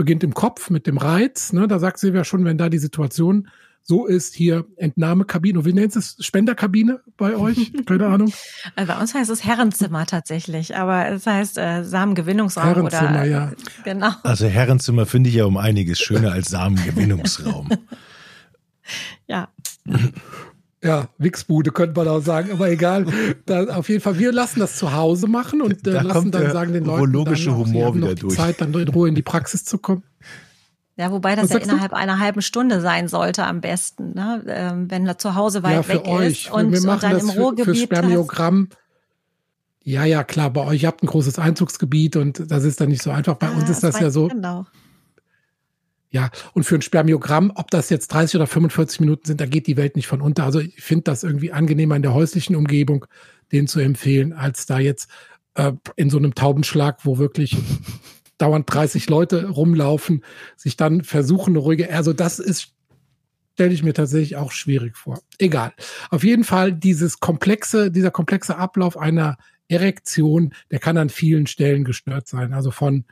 beginnt 0.01 0.25
im 0.25 0.33
Kopf 0.33 0.71
mit 0.71 0.87
dem 0.87 0.97
Reiz. 0.97 1.53
Ne? 1.53 1.69
Da 1.69 1.79
sagt 1.79 1.99
sie 1.99 2.09
ja 2.09 2.25
schon, 2.25 2.47
wenn 2.47 2.57
da 2.57 2.71
die 2.71 2.79
Situation 2.79 3.49
so 3.83 4.07
ist, 4.07 4.35
hier 4.35 4.65
Entnahmekabine, 4.77 5.67
wie 5.67 5.75
nennt 5.75 5.95
es 5.95 6.17
Spenderkabine 6.21 7.01
bei 7.19 7.37
euch? 7.37 7.71
Keine 7.87 8.07
Ahnung. 8.07 8.33
Äh, 8.77 8.87
bei 8.87 8.99
uns 8.99 9.15
heißt 9.15 9.29
es 9.29 9.45
Herrenzimmer 9.45 10.07
tatsächlich, 10.07 10.75
aber 10.75 11.07
es 11.11 11.27
heißt 11.27 11.59
äh, 11.59 11.85
Samengewinnungsraum 11.85 12.65
Herrenzimmer, 12.65 13.11
oder 13.11 13.25
ja. 13.27 13.53
genau. 13.85 14.13
Also 14.23 14.47
Herrenzimmer 14.47 15.05
finde 15.05 15.29
ich 15.29 15.37
ja 15.37 15.45
um 15.45 15.59
einiges 15.59 16.01
schöner 16.01 16.33
als 16.33 16.49
Samengewinnungsraum. 16.51 17.69
ja. 19.27 19.51
Ja, 20.83 21.09
Wichsbude 21.19 21.73
könnte 21.73 21.95
man 21.99 22.09
auch 22.09 22.23
sagen, 22.23 22.53
aber 22.53 22.71
egal. 22.71 23.07
Da, 23.45 23.65
auf 23.77 23.91
jeden 23.91 24.01
Fall, 24.01 24.19
wir 24.19 24.33
lassen 24.33 24.61
das 24.61 24.77
zu 24.77 24.93
Hause 24.95 25.27
machen 25.27 25.61
und 25.61 25.87
äh, 25.87 25.93
da 25.93 26.01
lassen 26.01 26.31
dann 26.31 26.51
sagen 26.53 26.73
den 26.73 26.85
Leuten, 26.85 27.13
dann 27.13 27.49
auch, 27.49 27.59
Humor 27.59 27.95
wieder 27.95 28.15
durch. 28.15 28.35
Zeit, 28.35 28.63
dann 28.63 28.73
in 28.73 28.89
Ruhe 28.89 29.09
in 29.09 29.15
die 29.15 29.23
Praxis 29.23 29.65
zu 29.65 29.77
kommen. 29.77 30.03
Ja, 30.97 31.11
wobei 31.13 31.37
das 31.37 31.51
ja 31.51 31.59
innerhalb 31.59 31.93
du? 31.93 31.97
einer 31.97 32.19
halben 32.19 32.41
Stunde 32.41 32.81
sein 32.81 33.09
sollte 33.09 33.45
am 33.45 33.61
besten, 33.61 34.15
ne? 34.15 34.43
Ähm, 34.47 34.91
wenn 34.91 35.07
er 35.07 35.19
zu 35.19 35.35
Hause 35.35 35.63
weit 35.63 35.73
ja, 35.73 35.83
für 35.83 35.95
weg 35.95 36.07
euch. 36.07 36.47
ist 36.47 36.51
und, 36.51 36.73
wir 36.73 36.81
machen 36.83 36.95
und 36.95 37.03
dann 37.03 37.13
das 37.13 37.23
im 37.23 37.31
Ruhrgebiet 37.31 37.65
für, 37.65 37.75
für 37.75 37.81
Spermiogramm. 37.83 38.69
Ja, 39.83 40.05
ja, 40.05 40.25
klar, 40.25 40.51
bei 40.51 40.65
euch 40.65 40.85
habt 40.85 41.03
ein 41.03 41.07
großes 41.07 41.39
Einzugsgebiet 41.39 42.17
und 42.17 42.51
das 42.51 42.65
ist 42.65 42.81
dann 42.81 42.89
nicht 42.89 43.03
so 43.03 43.11
einfach. 43.11 43.35
Bei 43.35 43.49
ah, 43.49 43.53
uns 43.53 43.69
ist 43.69 43.83
das 43.83 43.99
ja 44.01 44.11
so. 44.11 44.29
Genau 44.29 44.67
Ja, 46.13 46.31
und 46.55 46.65
für 46.65 46.75
ein 46.75 46.83
Spermiogramm, 46.83 47.53
ob 47.55 47.71
das 47.71 47.89
jetzt 47.89 48.09
30 48.09 48.37
oder 48.37 48.47
45 48.49 49.01
Minuten 49.01 49.27
sind, 49.27 49.41
da 49.41 49.47
geht 49.47 49.69
die 49.69 49.77
Welt 49.77 49.95
nicht 49.95 50.09
von 50.09 50.21
unter. 50.21 50.45
Also 50.45 50.59
ich 50.59 50.81
finde 50.81 51.05
das 51.05 51.23
irgendwie 51.23 51.53
angenehmer 51.53 51.95
in 51.95 52.03
der 52.03 52.15
häuslichen 52.15 52.57
Umgebung, 52.57 53.07
den 53.53 53.69
zu 53.69 53.79
empfehlen, 53.79 54.33
als 54.33 54.67
da 54.67 54.81
jetzt 54.81 55.09
äh, 55.55 55.73
in 55.95 56.11
so 56.11 56.19
einem 56.19 56.35
Taubenschlag, 56.35 57.05
wo 57.05 57.19
wirklich 57.19 57.57
dauernd 58.39 58.73
30 58.73 59.09
Leute 59.09 59.51
rumlaufen, 59.51 60.25
sich 60.57 60.77
dann 60.77 61.05
versuchen, 61.05 61.51
eine 61.51 61.61
ruhige, 61.61 61.93
also 61.93 62.13
das 62.13 62.41
ist, 62.41 62.75
stelle 63.55 63.73
ich 63.73 63.85
mir 63.85 63.95
tatsächlich 63.95 64.37
auch 64.37 64.51
schwierig 64.51 64.97
vor. 64.97 65.21
Egal. 65.39 65.73
Auf 66.11 66.25
jeden 66.25 66.45
Fall 66.45 66.73
dieses 66.73 67.21
komplexe, 67.21 67.93
dieser 67.93 68.11
komplexe 68.11 68.57
Ablauf 68.57 68.97
einer 68.97 69.37
Erektion, 69.69 70.55
der 70.73 70.81
kann 70.81 70.97
an 70.97 71.09
vielen 71.09 71.47
Stellen 71.47 71.85
gestört 71.85 72.27
sein. 72.27 72.53
Also 72.53 72.73
von 72.73 73.05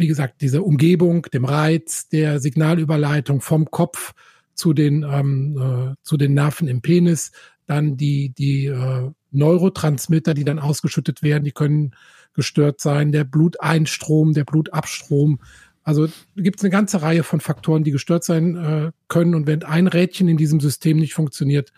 wie 0.00 0.08
gesagt, 0.08 0.40
diese 0.40 0.62
Umgebung, 0.62 1.22
dem 1.32 1.44
Reiz, 1.44 2.08
der 2.08 2.40
Signalüberleitung 2.40 3.40
vom 3.40 3.70
Kopf 3.70 4.14
zu 4.54 4.72
den, 4.72 5.04
ähm, 5.04 5.56
äh, 5.58 5.94
zu 6.02 6.16
den 6.16 6.34
Nerven 6.34 6.68
im 6.68 6.80
Penis, 6.80 7.32
dann 7.66 7.96
die, 7.96 8.30
die 8.30 8.66
äh, 8.66 9.10
Neurotransmitter, 9.30 10.34
die 10.34 10.44
dann 10.44 10.58
ausgeschüttet 10.58 11.22
werden, 11.22 11.44
die 11.44 11.52
können 11.52 11.94
gestört 12.34 12.80
sein, 12.80 13.12
der 13.12 13.24
Bluteinstrom, 13.24 14.32
der 14.32 14.44
Blutabstrom. 14.44 15.40
Also 15.82 16.08
gibt 16.36 16.58
es 16.58 16.64
eine 16.64 16.70
ganze 16.70 17.02
Reihe 17.02 17.22
von 17.22 17.40
Faktoren, 17.40 17.84
die 17.84 17.90
gestört 17.90 18.24
sein 18.24 18.56
äh, 18.56 18.92
können. 19.08 19.34
Und 19.34 19.46
wenn 19.46 19.62
ein 19.62 19.86
Rädchen 19.86 20.28
in 20.28 20.36
diesem 20.36 20.60
System 20.60 20.98
nicht 20.98 21.14
funktioniert, 21.14 21.72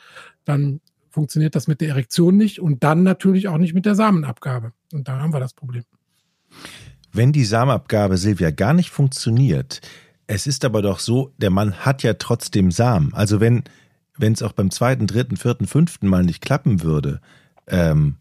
dann 0.45 0.81
funktioniert 1.11 1.55
das 1.55 1.69
mit 1.69 1.81
der 1.81 1.91
Erektion 1.91 2.37
nicht 2.37 2.61
und 2.61 2.83
dann 2.85 3.03
natürlich 3.03 3.49
auch 3.49 3.59
nicht 3.59 3.75
mit 3.75 3.85
der 3.85 3.95
Samenabgabe. 3.95 4.73
Und 4.93 5.09
da 5.09 5.21
haben 5.21 5.33
wir 5.33 5.41
das 5.41 5.55
Problem. 5.55 5.85
Wenn 7.13 7.33
die 7.33 7.45
Samenabgabe, 7.45 8.17
Silvia, 8.17 8.51
gar 8.51 8.75
nicht 8.75 8.91
funktioniert, 8.91 9.81
es 10.27 10.47
ist 10.47 10.65
aber 10.65 10.83
doch 10.83 10.99
so, 10.99 11.33
der 11.37 11.51
Mann 11.51 11.75
hat 11.85 12.03
ja 12.03 12.15
trotzdem 12.15 12.71
Samen. 12.71 13.13
Also 13.13 13.41
wenn 13.41 13.65
wenn 14.17 14.33
es 14.33 14.43
auch 14.43 14.53
beim 14.53 14.71
zweiten, 14.71 15.07
dritten, 15.07 15.37
vierten, 15.37 15.67
fünften 15.67 16.07
Mal 16.07 16.25
nicht 16.25 16.43
klappen 16.43 16.83
würde, 16.83 17.21
ähm, 17.67 18.17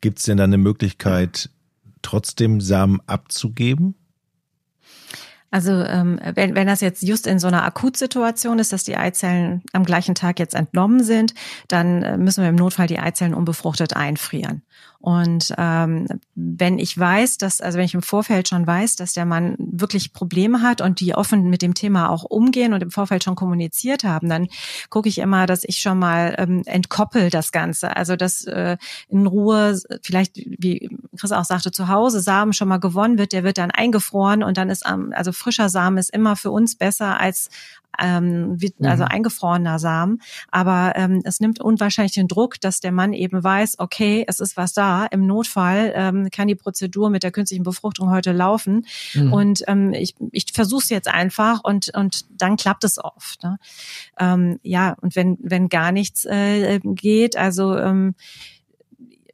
gibt 0.00 0.18
es 0.18 0.24
denn 0.24 0.36
dann 0.36 0.50
eine 0.50 0.58
Möglichkeit, 0.58 1.50
trotzdem 2.02 2.60
Samen 2.60 3.00
abzugeben? 3.06 3.94
Also 5.50 5.72
ähm, 5.72 6.18
wenn, 6.34 6.54
wenn 6.54 6.66
das 6.66 6.80
jetzt 6.80 7.02
just 7.02 7.26
in 7.26 7.38
so 7.38 7.46
einer 7.46 7.62
Akutsituation 7.64 8.58
ist, 8.58 8.72
dass 8.72 8.84
die 8.84 8.96
Eizellen 8.96 9.62
am 9.74 9.84
gleichen 9.84 10.14
Tag 10.14 10.38
jetzt 10.38 10.54
entnommen 10.54 11.04
sind, 11.04 11.34
dann 11.68 12.02
äh, 12.02 12.16
müssen 12.16 12.42
wir 12.42 12.48
im 12.48 12.56
Notfall 12.56 12.86
die 12.86 12.98
Eizellen 12.98 13.34
unbefruchtet 13.34 13.94
einfrieren. 13.94 14.62
Und 15.02 15.52
ähm, 15.58 16.06
wenn 16.36 16.78
ich 16.78 16.96
weiß, 16.96 17.36
dass, 17.36 17.60
also 17.60 17.76
wenn 17.76 17.84
ich 17.84 17.94
im 17.94 18.02
Vorfeld 18.02 18.48
schon 18.48 18.64
weiß, 18.64 18.94
dass 18.94 19.14
der 19.14 19.26
Mann 19.26 19.56
wirklich 19.58 20.12
Probleme 20.12 20.62
hat 20.62 20.80
und 20.80 21.00
die 21.00 21.16
offen 21.16 21.50
mit 21.50 21.60
dem 21.60 21.74
Thema 21.74 22.08
auch 22.08 22.22
umgehen 22.22 22.72
und 22.72 22.84
im 22.84 22.92
Vorfeld 22.92 23.24
schon 23.24 23.34
kommuniziert 23.34 24.04
haben, 24.04 24.28
dann 24.28 24.46
gucke 24.90 25.08
ich 25.08 25.18
immer, 25.18 25.46
dass 25.46 25.64
ich 25.64 25.78
schon 25.78 25.98
mal 25.98 26.36
ähm, 26.38 26.62
entkoppel 26.66 27.30
das 27.30 27.50
Ganze. 27.50 27.96
Also 27.96 28.14
dass 28.14 28.44
äh, 28.44 28.76
in 29.08 29.26
Ruhe, 29.26 29.76
vielleicht, 30.02 30.36
wie 30.36 30.88
Chris 31.18 31.32
auch 31.32 31.44
sagte, 31.44 31.72
zu 31.72 31.88
Hause 31.88 32.20
Samen 32.20 32.52
schon 32.52 32.68
mal 32.68 32.78
gewonnen 32.78 33.18
wird, 33.18 33.32
der 33.32 33.42
wird 33.42 33.58
dann 33.58 33.72
eingefroren 33.72 34.44
und 34.44 34.56
dann 34.56 34.70
ist, 34.70 34.86
also 34.86 35.32
frischer 35.32 35.68
Samen 35.68 35.98
ist 35.98 36.10
immer 36.10 36.36
für 36.36 36.52
uns 36.52 36.76
besser 36.76 37.18
als 37.18 37.50
ähm, 38.00 38.54
wie, 38.60 38.72
mhm. 38.78 38.86
also 38.86 39.04
eingefrorener 39.04 39.78
Samen. 39.78 40.20
Aber 40.50 40.92
ähm, 40.96 41.22
es 41.24 41.40
nimmt 41.40 41.60
unwahrscheinlich 41.60 42.14
den 42.14 42.28
Druck, 42.28 42.60
dass 42.60 42.80
der 42.80 42.92
Mann 42.92 43.12
eben 43.12 43.42
weiß, 43.42 43.78
okay, 43.78 44.24
es 44.26 44.40
ist 44.40 44.56
was 44.56 44.72
da. 44.72 45.06
Im 45.06 45.26
Notfall 45.26 45.92
ähm, 45.94 46.30
kann 46.30 46.48
die 46.48 46.54
Prozedur 46.54 47.10
mit 47.10 47.22
der 47.22 47.30
künstlichen 47.30 47.64
Befruchtung 47.64 48.10
heute 48.10 48.32
laufen. 48.32 48.86
Mhm. 49.14 49.32
Und 49.32 49.64
ähm, 49.66 49.92
ich, 49.92 50.14
ich 50.32 50.46
versuche 50.52 50.82
es 50.82 50.90
jetzt 50.90 51.08
einfach 51.08 51.60
und, 51.62 51.94
und 51.94 52.24
dann 52.30 52.56
klappt 52.56 52.84
es 52.84 53.02
oft. 53.02 53.42
Ne? 53.42 53.58
Ähm, 54.18 54.58
ja, 54.62 54.96
und 55.00 55.16
wenn, 55.16 55.38
wenn 55.40 55.68
gar 55.68 55.92
nichts 55.92 56.24
äh, 56.24 56.80
geht, 56.82 57.36
also 57.36 57.76
ähm, 57.76 58.14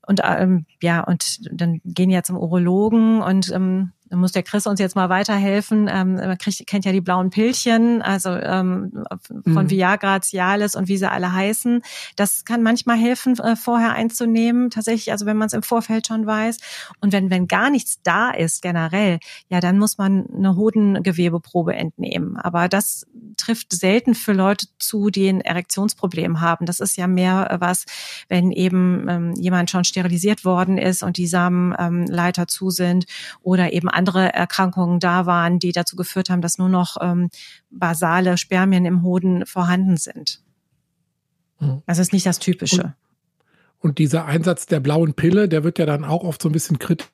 und 0.08 0.22
ähm, 0.24 0.64
ja, 0.82 1.02
und 1.04 1.40
dann 1.52 1.82
gehen 1.84 2.08
ja 2.08 2.22
zum 2.22 2.38
Urologen 2.38 3.20
und 3.20 3.52
ähm, 3.52 3.92
da 4.10 4.16
muss 4.16 4.32
der 4.32 4.42
Chris 4.42 4.66
uns 4.66 4.80
jetzt 4.80 4.96
mal 4.96 5.08
weiterhelfen. 5.08 5.88
Ähm, 5.90 6.14
man 6.14 6.38
kriegt, 6.38 6.66
kennt 6.66 6.84
ja 6.84 6.92
die 6.92 7.00
blauen 7.00 7.30
Pillchen, 7.30 8.02
also 8.02 8.30
ähm, 8.30 9.04
von 9.44 9.64
mhm. 9.64 9.70
Viagra, 9.70 10.20
Cialis 10.20 10.74
und 10.74 10.88
wie 10.88 10.96
sie 10.96 11.10
alle 11.10 11.32
heißen. 11.32 11.82
Das 12.16 12.44
kann 12.44 12.62
manchmal 12.62 12.96
helfen, 12.96 13.38
äh, 13.38 13.56
vorher 13.56 13.92
einzunehmen. 13.92 14.70
Tatsächlich, 14.70 15.12
also 15.12 15.26
wenn 15.26 15.36
man 15.36 15.46
es 15.46 15.52
im 15.52 15.62
Vorfeld 15.62 16.06
schon 16.06 16.26
weiß. 16.26 16.58
Und 17.00 17.12
wenn, 17.12 17.30
wenn 17.30 17.48
gar 17.48 17.70
nichts 17.70 18.00
da 18.02 18.30
ist, 18.30 18.62
generell, 18.62 19.18
ja, 19.48 19.60
dann 19.60 19.78
muss 19.78 19.98
man 19.98 20.26
eine 20.34 20.56
Hodengewebeprobe 20.56 21.74
entnehmen. 21.74 22.36
Aber 22.36 22.68
das 22.68 23.06
trifft 23.36 23.72
selten 23.72 24.14
für 24.14 24.32
Leute 24.32 24.66
zu, 24.78 25.10
die 25.10 25.28
ein 25.28 25.40
Erektionsproblem 25.40 26.40
haben. 26.40 26.66
Das 26.66 26.80
ist 26.80 26.96
ja 26.96 27.06
mehr 27.06 27.50
äh, 27.50 27.60
was, 27.60 27.84
wenn 28.28 28.50
eben 28.50 29.06
ähm, 29.08 29.34
jemand 29.34 29.70
schon 29.70 29.84
sterilisiert 29.84 30.44
worden 30.44 30.78
ist 30.78 31.02
und 31.02 31.16
die 31.16 31.26
Samenleiter 31.26 32.42
ähm, 32.42 32.48
zu 32.48 32.70
sind 32.70 33.06
oder 33.42 33.72
eben 33.72 33.88
andere 33.98 34.32
Erkrankungen 34.32 35.00
da 35.00 35.26
waren, 35.26 35.58
die 35.58 35.72
dazu 35.72 35.96
geführt 35.96 36.30
haben, 36.30 36.40
dass 36.40 36.56
nur 36.56 36.68
noch 36.68 36.96
ähm, 37.00 37.28
basale 37.70 38.38
Spermien 38.38 38.84
im 38.84 39.02
Hoden 39.02 39.44
vorhanden 39.44 39.96
sind. 39.96 40.40
Mhm. 41.58 41.82
Das 41.86 41.98
ist 41.98 42.12
nicht 42.12 42.24
das 42.24 42.38
Typische. 42.38 42.94
Und, 43.80 43.90
und 43.90 43.98
dieser 43.98 44.24
Einsatz 44.24 44.66
der 44.66 44.80
blauen 44.80 45.14
Pille, 45.14 45.48
der 45.48 45.64
wird 45.64 45.78
ja 45.78 45.86
dann 45.86 46.04
auch 46.04 46.22
oft 46.22 46.40
so 46.40 46.48
ein 46.48 46.52
bisschen 46.52 46.78
kritisch 46.78 47.10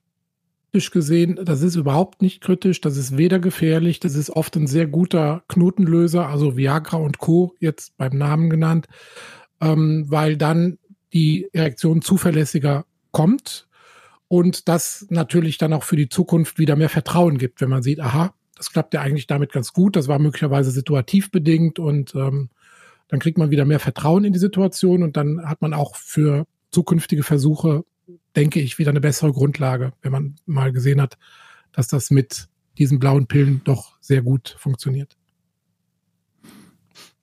gesehen. 0.92 1.40
Das 1.42 1.62
ist 1.62 1.76
überhaupt 1.76 2.20
nicht 2.20 2.42
kritisch, 2.42 2.80
das 2.80 2.96
ist 2.96 3.16
weder 3.16 3.38
gefährlich, 3.38 3.98
das 3.98 4.14
ist 4.14 4.30
oft 4.30 4.54
ein 4.56 4.66
sehr 4.66 4.86
guter 4.86 5.42
Knotenlöser, 5.48 6.28
also 6.28 6.56
Viagra 6.56 6.98
und 6.98 7.18
Co. 7.18 7.54
jetzt 7.58 7.96
beim 7.96 8.18
Namen 8.18 8.50
genannt, 8.50 8.86
ähm, 9.60 10.04
weil 10.08 10.36
dann 10.36 10.78
die 11.12 11.48
Erektion 11.52 12.02
zuverlässiger 12.02 12.84
kommt 13.10 13.66
und 14.28 14.68
das 14.68 15.06
natürlich 15.10 15.58
dann 15.58 15.72
auch 15.72 15.82
für 15.82 15.96
die 15.96 16.08
Zukunft 16.08 16.58
wieder 16.58 16.76
mehr 16.76 16.88
Vertrauen 16.88 17.38
gibt, 17.38 17.60
wenn 17.60 17.70
man 17.70 17.82
sieht, 17.82 18.00
aha, 18.00 18.34
das 18.56 18.70
klappt 18.70 18.94
ja 18.94 19.00
eigentlich 19.00 19.26
damit 19.26 19.52
ganz 19.52 19.72
gut, 19.72 19.96
das 19.96 20.08
war 20.08 20.18
möglicherweise 20.18 20.70
situativ 20.70 21.30
bedingt 21.30 21.78
und 21.78 22.14
ähm, 22.14 22.50
dann 23.08 23.20
kriegt 23.20 23.38
man 23.38 23.50
wieder 23.50 23.64
mehr 23.64 23.80
Vertrauen 23.80 24.24
in 24.24 24.32
die 24.32 24.38
Situation 24.38 25.02
und 25.02 25.16
dann 25.16 25.48
hat 25.48 25.60
man 25.60 25.74
auch 25.74 25.96
für 25.96 26.46
zukünftige 26.70 27.22
Versuche, 27.22 27.84
denke 28.34 28.60
ich, 28.60 28.78
wieder 28.78 28.90
eine 28.90 29.00
bessere 29.00 29.32
Grundlage, 29.32 29.92
wenn 30.02 30.12
man 30.12 30.36
mal 30.46 30.72
gesehen 30.72 31.00
hat, 31.00 31.18
dass 31.72 31.88
das 31.88 32.10
mit 32.10 32.48
diesen 32.78 32.98
blauen 32.98 33.26
Pillen 33.26 33.60
doch 33.64 33.96
sehr 34.00 34.22
gut 34.22 34.56
funktioniert. 34.58 35.16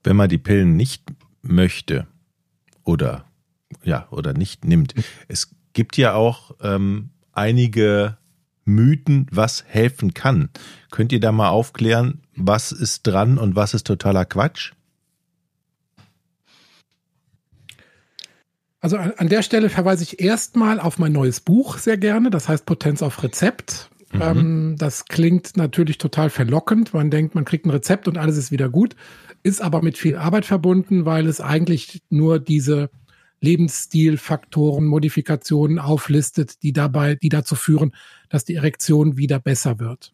Wenn 0.04 0.16
man 0.16 0.30
die 0.30 0.38
Pillen 0.38 0.76
nicht 0.76 1.04
möchte 1.42 2.08
oder 2.84 3.26
ja 3.84 4.08
oder 4.12 4.34
nicht 4.34 4.66
nimmt, 4.66 4.94
es 5.28 5.54
gibt 5.74 5.98
ja 5.98 6.14
auch 6.14 6.56
ähm, 6.62 7.10
einige 7.34 8.18
Mythen, 8.66 9.28
was 9.32 9.64
helfen 9.68 10.14
kann. 10.14 10.50
Könnt 10.92 11.12
ihr 11.12 11.20
da 11.20 11.32
mal 11.32 11.50
aufklären, 11.50 12.22
was 12.36 12.72
ist 12.72 13.04
dran 13.04 13.38
und 13.38 13.56
was 13.56 13.74
ist 13.74 13.88
totaler 13.88 14.26
Quatsch? 14.26 14.74
Also 18.80 18.98
an, 18.98 19.14
an 19.18 19.30
der 19.30 19.44
Stelle 19.44 19.70
verweise 19.70 20.04
ich 20.04 20.20
erstmal 20.20 20.80
auf 20.80 20.98
mein 20.98 21.12
neues 21.12 21.40
Buch 21.40 21.78
sehr 21.78 21.98
gerne, 21.98 22.32
das 22.32 22.50
heißt 22.50 22.66
Potenz 22.66 23.04
auf 23.04 23.22
Rezept. 23.22 23.90
Mhm. 24.12 24.22
Ähm, 24.22 24.76
das 24.78 25.06
klingt 25.06 25.56
natürlich 25.56 25.98
total 26.00 26.30
verlockend. 26.30 26.94
Man 26.94 27.12
denkt, 27.12 27.36
man 27.36 27.46
kriegt 27.46 27.66
ein 27.66 27.70
Rezept 27.70 28.08
und 28.08 28.18
alles 28.18 28.38
ist 28.38 28.52
wieder 28.52 28.70
gut, 28.70 28.96
ist 29.44 29.62
aber 29.62 29.82
mit 29.82 29.98
viel 29.98 30.18
Arbeit 30.18 30.46
verbunden, 30.46 31.06
weil 31.06 31.28
es 31.28 31.42
eigentlich 31.42 32.02
nur 32.10 32.40
diese 32.40 32.90
Lebensstilfaktoren, 33.42 34.86
Modifikationen 34.86 35.80
auflistet, 35.80 36.64
die 36.64 36.74
dabei, 36.74 37.16
die 37.16 37.30
dazu 37.30 37.56
führen, 37.56 37.94
dass 38.30 38.46
die 38.46 38.56
Erektion 38.56 39.18
wieder 39.18 39.40
besser 39.40 39.80
wird. 39.80 40.14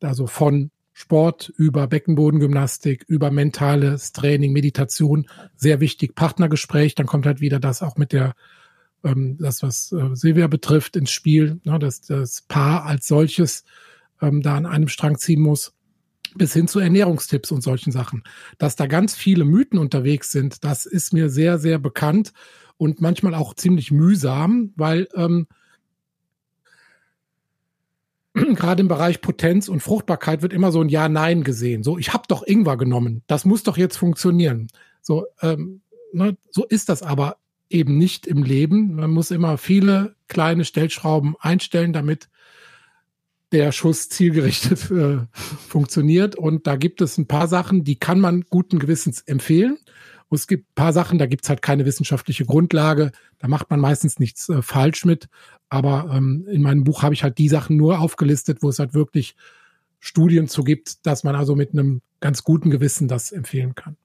Also 0.00 0.26
von 0.26 0.70
Sport 0.92 1.52
über 1.56 1.86
Beckenbodengymnastik, 1.86 3.04
über 3.08 3.30
mentales 3.30 4.12
Training, 4.12 4.52
Meditation, 4.52 5.26
sehr 5.56 5.80
wichtig, 5.80 6.14
Partnergespräch, 6.14 6.94
dann 6.94 7.06
kommt 7.06 7.26
halt 7.26 7.40
wieder 7.40 7.58
das 7.58 7.82
auch 7.82 7.96
mit 7.96 8.12
der, 8.12 8.34
ähm, 9.02 9.38
das, 9.38 9.62
was 9.62 9.90
äh, 9.92 10.14
Silvia 10.14 10.46
betrifft, 10.46 10.96
ins 10.96 11.10
Spiel, 11.10 11.60
ne, 11.64 11.78
dass 11.78 12.02
das 12.02 12.42
Paar 12.42 12.84
als 12.84 13.06
solches 13.06 13.64
ähm, 14.20 14.42
da 14.42 14.56
an 14.56 14.66
einem 14.66 14.88
Strang 14.88 15.18
ziehen 15.18 15.40
muss 15.40 15.72
bis 16.36 16.52
hin 16.52 16.68
zu 16.68 16.78
Ernährungstipps 16.78 17.50
und 17.50 17.62
solchen 17.62 17.92
Sachen. 17.92 18.22
Dass 18.58 18.76
da 18.76 18.86
ganz 18.86 19.14
viele 19.14 19.44
Mythen 19.44 19.78
unterwegs 19.78 20.32
sind, 20.32 20.64
das 20.64 20.86
ist 20.86 21.12
mir 21.12 21.28
sehr, 21.28 21.58
sehr 21.58 21.78
bekannt 21.78 22.32
und 22.76 23.00
manchmal 23.00 23.34
auch 23.34 23.54
ziemlich 23.54 23.90
mühsam, 23.90 24.72
weil 24.76 25.08
ähm, 25.14 25.46
gerade 28.34 28.80
im 28.80 28.88
Bereich 28.88 29.20
Potenz 29.20 29.68
und 29.68 29.80
Fruchtbarkeit 29.80 30.42
wird 30.42 30.52
immer 30.52 30.72
so 30.72 30.80
ein 30.80 30.88
Ja-Nein 30.88 31.44
gesehen. 31.44 31.82
So, 31.82 31.98
ich 31.98 32.12
habe 32.12 32.24
doch 32.28 32.46
Ingwer 32.46 32.76
genommen, 32.76 33.22
das 33.26 33.44
muss 33.44 33.62
doch 33.62 33.76
jetzt 33.76 33.96
funktionieren. 33.96 34.68
So, 35.00 35.26
ähm, 35.42 35.82
ne, 36.12 36.36
so 36.50 36.64
ist 36.64 36.88
das 36.88 37.02
aber 37.02 37.36
eben 37.70 37.98
nicht 37.98 38.26
im 38.26 38.42
Leben. 38.42 38.96
Man 38.96 39.10
muss 39.10 39.30
immer 39.30 39.58
viele 39.58 40.14
kleine 40.28 40.64
Stellschrauben 40.64 41.36
einstellen, 41.40 41.92
damit 41.92 42.28
der 43.52 43.72
Schuss 43.72 44.08
zielgerichtet 44.08 44.90
äh, 44.90 45.18
funktioniert. 45.68 46.36
Und 46.36 46.66
da 46.66 46.76
gibt 46.76 47.00
es 47.00 47.18
ein 47.18 47.26
paar 47.26 47.48
Sachen, 47.48 47.84
die 47.84 47.96
kann 47.96 48.20
man 48.20 48.42
guten 48.50 48.78
Gewissens 48.78 49.20
empfehlen. 49.20 49.78
Und 50.28 50.36
es 50.36 50.46
gibt 50.46 50.70
ein 50.70 50.74
paar 50.74 50.92
Sachen, 50.94 51.18
da 51.18 51.26
gibt 51.26 51.44
es 51.44 51.50
halt 51.50 51.60
keine 51.60 51.84
wissenschaftliche 51.84 52.46
Grundlage. 52.46 53.12
Da 53.38 53.48
macht 53.48 53.70
man 53.70 53.80
meistens 53.80 54.18
nichts 54.18 54.48
äh, 54.48 54.62
falsch 54.62 55.04
mit. 55.04 55.28
Aber 55.68 56.10
ähm, 56.14 56.46
in 56.50 56.62
meinem 56.62 56.84
Buch 56.84 57.02
habe 57.02 57.14
ich 57.14 57.22
halt 57.22 57.38
die 57.38 57.48
Sachen 57.48 57.76
nur 57.76 58.00
aufgelistet, 58.00 58.62
wo 58.62 58.70
es 58.70 58.78
halt 58.78 58.94
wirklich 58.94 59.36
Studien 60.00 60.48
zu 60.48 60.64
gibt, 60.64 61.06
dass 61.06 61.22
man 61.22 61.36
also 61.36 61.54
mit 61.54 61.72
einem 61.72 62.00
ganz 62.20 62.42
guten 62.44 62.70
Gewissen 62.70 63.08
das 63.08 63.30
empfehlen 63.30 63.74
kann. 63.74 63.96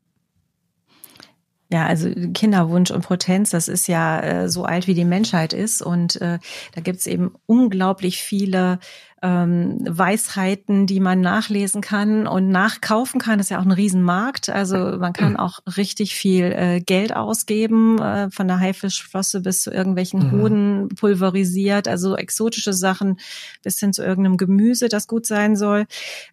Ja, 1.69 1.86
also 1.86 2.09
Kinderwunsch 2.33 2.91
und 2.91 3.01
Potenz, 3.01 3.50
das 3.50 3.67
ist 3.67 3.89
ja 3.89 4.21
äh, 4.21 4.50
so 4.50 4.63
alt 4.63 4.88
wie 4.88 4.93
die 4.93 5.03
Menschheit 5.03 5.51
ist. 5.51 5.81
Und 5.81 6.21
äh, 6.21 6.39
da 6.74 6.81
gibt's 6.81 7.07
eben 7.07 7.33
unglaublich 7.45 8.21
viele 8.21 8.79
ähm, 9.21 9.79
Weisheiten, 9.81 10.86
die 10.86 11.01
man 11.01 11.19
nachlesen 11.19 11.81
kann 11.81 12.25
und 12.25 12.50
nachkaufen 12.50 13.19
kann. 13.19 13.38
Das 13.38 13.47
ist 13.47 13.50
ja 13.50 13.59
auch 13.59 13.65
ein 13.65 13.71
Riesenmarkt. 13.71 14.47
Also 14.47 14.77
man 14.77 15.12
kann 15.12 15.31
mhm. 15.31 15.39
auch 15.39 15.59
richtig 15.75 16.15
viel 16.15 16.45
äh, 16.45 16.79
Geld 16.79 17.13
ausgeben, 17.13 18.00
äh, 18.00 18.29
von 18.29 18.47
der 18.47 18.59
Haifischflosse 18.59 19.41
bis 19.41 19.63
zu 19.63 19.71
irgendwelchen 19.71 20.19
mhm. 20.19 20.31
Hoden 20.31 20.89
pulverisiert, 20.89 21.89
also 21.89 22.15
exotische 22.15 22.74
Sachen 22.74 23.19
bis 23.62 23.77
hin 23.79 23.91
zu 23.91 24.03
irgendeinem 24.03 24.38
Gemüse, 24.38 24.88
das 24.88 25.07
gut 25.07 25.25
sein 25.25 25.57
soll. 25.57 25.86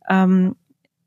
Ähm, 0.08 0.54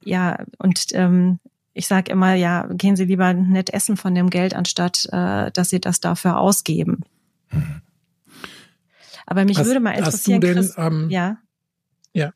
ja, 0.04 0.40
und 0.58 0.88
ähm, 0.94 1.40
ich 1.78 1.88
sage 1.88 2.12
immer, 2.12 2.34
ja, 2.34 2.68
gehen 2.72 2.96
Sie 2.96 3.06
lieber 3.06 3.34
nett 3.34 3.74
essen 3.74 3.98
von 3.98 4.16
dem 4.16 4.30
Geld, 4.30 4.56
anstatt 4.56 5.08
äh, 5.12 5.52
dass 5.52 5.70
Sie 5.70 5.80
das 5.80 6.00
dafür 6.00 6.40
ausgeben. 6.40 7.04
Aber 9.26 9.46
mich 9.46 9.58
hast, 9.58 9.68
würde 9.68 9.80
mal 9.80 9.92
interessieren, 9.92 10.42
denn, 10.42 10.56
Chris, 10.56 10.76
ähm, 10.78 11.10
ja. 11.10 11.38
Ja. 12.14 12.34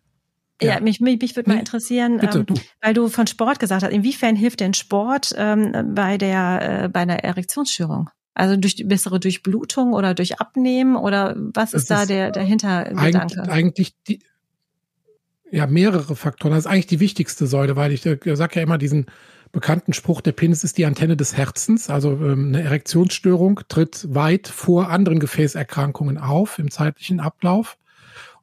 Ja, 0.61 0.79
mich, 0.79 1.01
mich, 1.01 1.19
mich 1.19 1.35
würde 1.35 1.49
mal 1.49 1.59
interessieren, 1.59 2.19
Bitte, 2.19 2.39
ähm, 2.39 2.45
du. 2.45 2.53
weil 2.81 2.93
du 2.93 3.07
von 3.07 3.25
Sport 3.25 3.59
gesagt 3.59 3.81
hast, 3.81 3.91
inwiefern 3.91 4.35
hilft 4.35 4.59
denn 4.59 4.75
Sport 4.75 5.33
ähm, 5.35 5.93
bei 5.95 6.19
der 6.19 6.83
äh, 6.83 6.89
bei 6.89 6.99
einer 6.99 7.23
Erektionsstörung? 7.23 8.11
Also 8.35 8.55
durch 8.57 8.75
die 8.75 8.83
bessere 8.83 9.19
Durchblutung 9.19 9.93
oder 9.93 10.13
durch 10.13 10.39
Abnehmen 10.39 10.95
oder 10.95 11.35
was 11.35 11.73
ist, 11.73 11.83
ist 11.83 11.91
da 11.91 12.05
der, 12.05 12.31
der 12.31 12.43
Hintergedanke? 12.43 13.41
Eigentlich, 13.41 13.49
eigentlich 13.49 13.95
die, 14.07 14.19
ja, 15.51 15.67
mehrere 15.67 16.15
Faktoren. 16.15 16.53
Das 16.53 16.65
ist 16.65 16.71
eigentlich 16.71 16.87
die 16.87 16.99
wichtigste 16.99 17.45
Säule, 17.45 17.75
weil 17.75 17.91
ich 17.91 18.05
äh, 18.05 18.35
sage 18.35 18.55
ja 18.55 18.63
immer 18.63 18.77
diesen 18.77 19.05
bekannten 19.51 19.93
Spruch, 19.93 20.21
der 20.21 20.31
Penis 20.31 20.63
ist 20.63 20.77
die 20.77 20.85
Antenne 20.85 21.17
des 21.17 21.35
Herzens. 21.35 21.89
Also 21.89 22.13
ähm, 22.13 22.47
eine 22.47 22.63
Erektionsstörung 22.63 23.61
tritt 23.67 24.07
weit 24.13 24.47
vor 24.47 24.89
anderen 24.89 25.19
Gefäßerkrankungen 25.19 26.17
auf 26.17 26.57
im 26.57 26.71
zeitlichen 26.71 27.19
Ablauf. 27.19 27.77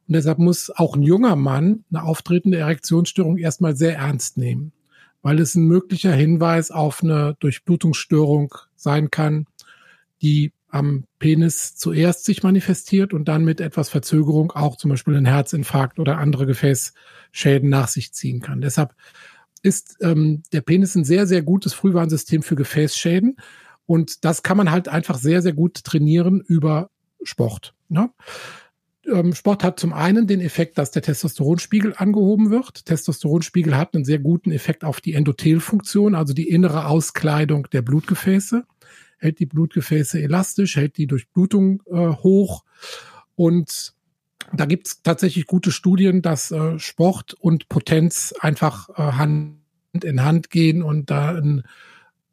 Und 0.07 0.15
deshalb 0.15 0.39
muss 0.39 0.69
auch 0.69 0.95
ein 0.95 1.03
junger 1.03 1.35
Mann 1.35 1.83
eine 1.91 2.03
auftretende 2.03 2.59
Erektionsstörung 2.59 3.37
erstmal 3.37 3.75
sehr 3.75 3.97
ernst 3.97 4.37
nehmen, 4.37 4.71
weil 5.21 5.39
es 5.39 5.55
ein 5.55 5.65
möglicher 5.65 6.13
Hinweis 6.13 6.71
auf 6.71 7.03
eine 7.03 7.35
Durchblutungsstörung 7.39 8.53
sein 8.75 9.09
kann, 9.09 9.47
die 10.21 10.51
am 10.69 11.05
Penis 11.17 11.75
zuerst 11.75 12.25
sich 12.25 12.43
manifestiert 12.43 13.13
und 13.13 13.27
dann 13.27 13.43
mit 13.43 13.59
etwas 13.59 13.89
Verzögerung 13.89 14.51
auch 14.51 14.77
zum 14.77 14.89
Beispiel 14.89 15.15
einen 15.15 15.25
Herzinfarkt 15.25 15.99
oder 15.99 16.17
andere 16.17 16.45
Gefäßschäden 16.45 17.69
nach 17.69 17.87
sich 17.87 18.13
ziehen 18.13 18.39
kann. 18.39 18.61
Deshalb 18.61 18.93
ist 19.61 19.97
ähm, 20.01 20.43
der 20.53 20.61
Penis 20.61 20.95
ein 20.95 21.03
sehr, 21.03 21.27
sehr 21.27 21.41
gutes 21.41 21.73
Frühwarnsystem 21.73 22.43
für 22.43 22.55
Gefäßschäden. 22.55 23.37
Und 23.85 24.23
das 24.23 24.43
kann 24.43 24.57
man 24.57 24.71
halt 24.71 24.87
einfach 24.87 25.17
sehr, 25.17 25.41
sehr 25.41 25.53
gut 25.53 25.83
trainieren 25.83 26.41
über 26.41 26.89
Sport. 27.23 27.73
Ne? 27.89 28.11
Ähm, 29.11 29.33
Sport 29.33 29.63
hat 29.63 29.79
zum 29.79 29.91
einen 29.91 30.27
den 30.27 30.39
Effekt, 30.39 30.77
dass 30.77 30.91
der 30.91 31.01
Testosteronspiegel 31.01 31.95
angehoben 31.97 32.51
wird. 32.51 32.85
Testosteronspiegel 32.85 33.75
hat 33.75 33.95
einen 33.95 34.05
sehr 34.05 34.19
guten 34.19 34.51
Effekt 34.51 34.83
auf 34.83 35.01
die 35.01 35.13
Endothelfunktion, 35.13 36.15
also 36.15 36.33
die 36.33 36.49
innere 36.49 36.85
Auskleidung 36.85 37.67
der 37.71 37.81
Blutgefäße 37.81 38.65
hält 39.19 39.39
die 39.39 39.45
Blutgefäße 39.45 40.21
elastisch, 40.21 40.75
hält 40.75 40.97
die 40.97 41.07
Durchblutung 41.07 41.83
äh, 41.91 42.09
hoch. 42.09 42.63
Und 43.35 43.93
da 44.53 44.65
gibt's 44.65 45.01
tatsächlich 45.03 45.45
gute 45.45 45.71
Studien, 45.71 46.21
dass 46.21 46.51
äh, 46.51 46.79
Sport 46.79 47.33
und 47.33 47.69
Potenz 47.69 48.33
einfach 48.39 48.89
äh, 48.89 49.13
Hand 49.13 49.59
in 50.03 50.23
Hand 50.23 50.49
gehen 50.49 50.83
und 50.83 51.09
da 51.09 51.35
ein, 51.35 51.63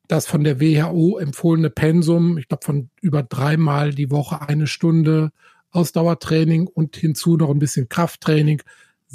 das 0.09 0.27
von 0.27 0.44
der 0.44 0.61
WHO 0.61 1.18
empfohlene 1.18 1.70
Pensum, 1.70 2.38
ich 2.38 2.49
glaube 2.49 2.64
von 2.64 2.90
über 3.01 3.22
dreimal 3.22 3.92
die 3.92 4.11
Woche 4.11 4.42
eine 4.42 4.66
Stunde 4.66 5.33
Ausdauertraining 5.70 6.66
und 6.66 6.96
hinzu 6.96 7.37
noch 7.37 7.51
ein 7.51 7.59
bisschen 7.59 7.88
Krafttraining 7.88 8.62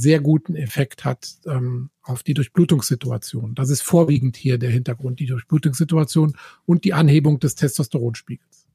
sehr 0.02 0.20
guten 0.20 0.56
Effekt 0.56 1.06
hat 1.06 1.36
ähm, 1.46 1.90
auf 2.02 2.24
die 2.24 2.34
Durchblutungssituation. 2.34 3.56
Das 3.56 3.70
ist 3.70 3.84
vorwiegend 3.84 4.36
hier 4.36 4.58
der 4.58 4.72
Hintergrund, 4.72 5.20
die 5.20 5.28
Durchblutungssituation 5.28 6.36
und 6.66 6.84
die 6.84 6.94
Anhebung 6.94 7.40
des 7.40 7.56
Testosteronspiegels. 7.56 8.68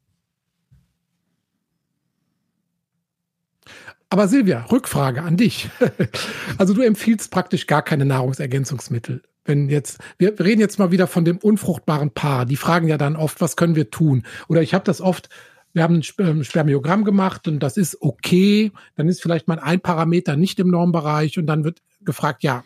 Aber 4.08 4.28
Silvia, 4.28 4.64
Rückfrage 4.70 5.22
an 5.22 5.36
dich. 5.36 5.68
Also 6.58 6.72
du 6.72 6.80
empfiehlst 6.80 7.30
praktisch 7.30 7.66
gar 7.66 7.82
keine 7.82 8.06
Nahrungsergänzungsmittel. 8.06 9.22
Wenn 9.44 9.68
jetzt, 9.68 9.98
wir 10.16 10.40
reden 10.40 10.60
jetzt 10.60 10.78
mal 10.78 10.90
wieder 10.90 11.06
von 11.06 11.24
dem 11.24 11.36
unfruchtbaren 11.36 12.12
Paar. 12.12 12.46
Die 12.46 12.56
fragen 12.56 12.88
ja 12.88 12.96
dann 12.96 13.14
oft, 13.14 13.40
was 13.42 13.56
können 13.56 13.74
wir 13.74 13.90
tun? 13.90 14.22
Oder 14.48 14.62
ich 14.62 14.72
habe 14.72 14.84
das 14.84 15.02
oft, 15.02 15.28
wir 15.76 15.82
haben 15.82 15.96
ein 15.96 16.26
ähm, 16.26 16.42
Spermiogramm 16.42 17.04
gemacht 17.04 17.46
und 17.46 17.58
das 17.58 17.76
ist 17.76 18.00
okay. 18.00 18.72
Dann 18.94 19.08
ist 19.08 19.20
vielleicht 19.20 19.46
mal 19.46 19.58
ein 19.58 19.82
Parameter 19.82 20.34
nicht 20.34 20.58
im 20.58 20.68
Normbereich 20.68 21.38
und 21.38 21.44
dann 21.46 21.64
wird 21.64 21.82
gefragt, 22.00 22.42
ja, 22.42 22.64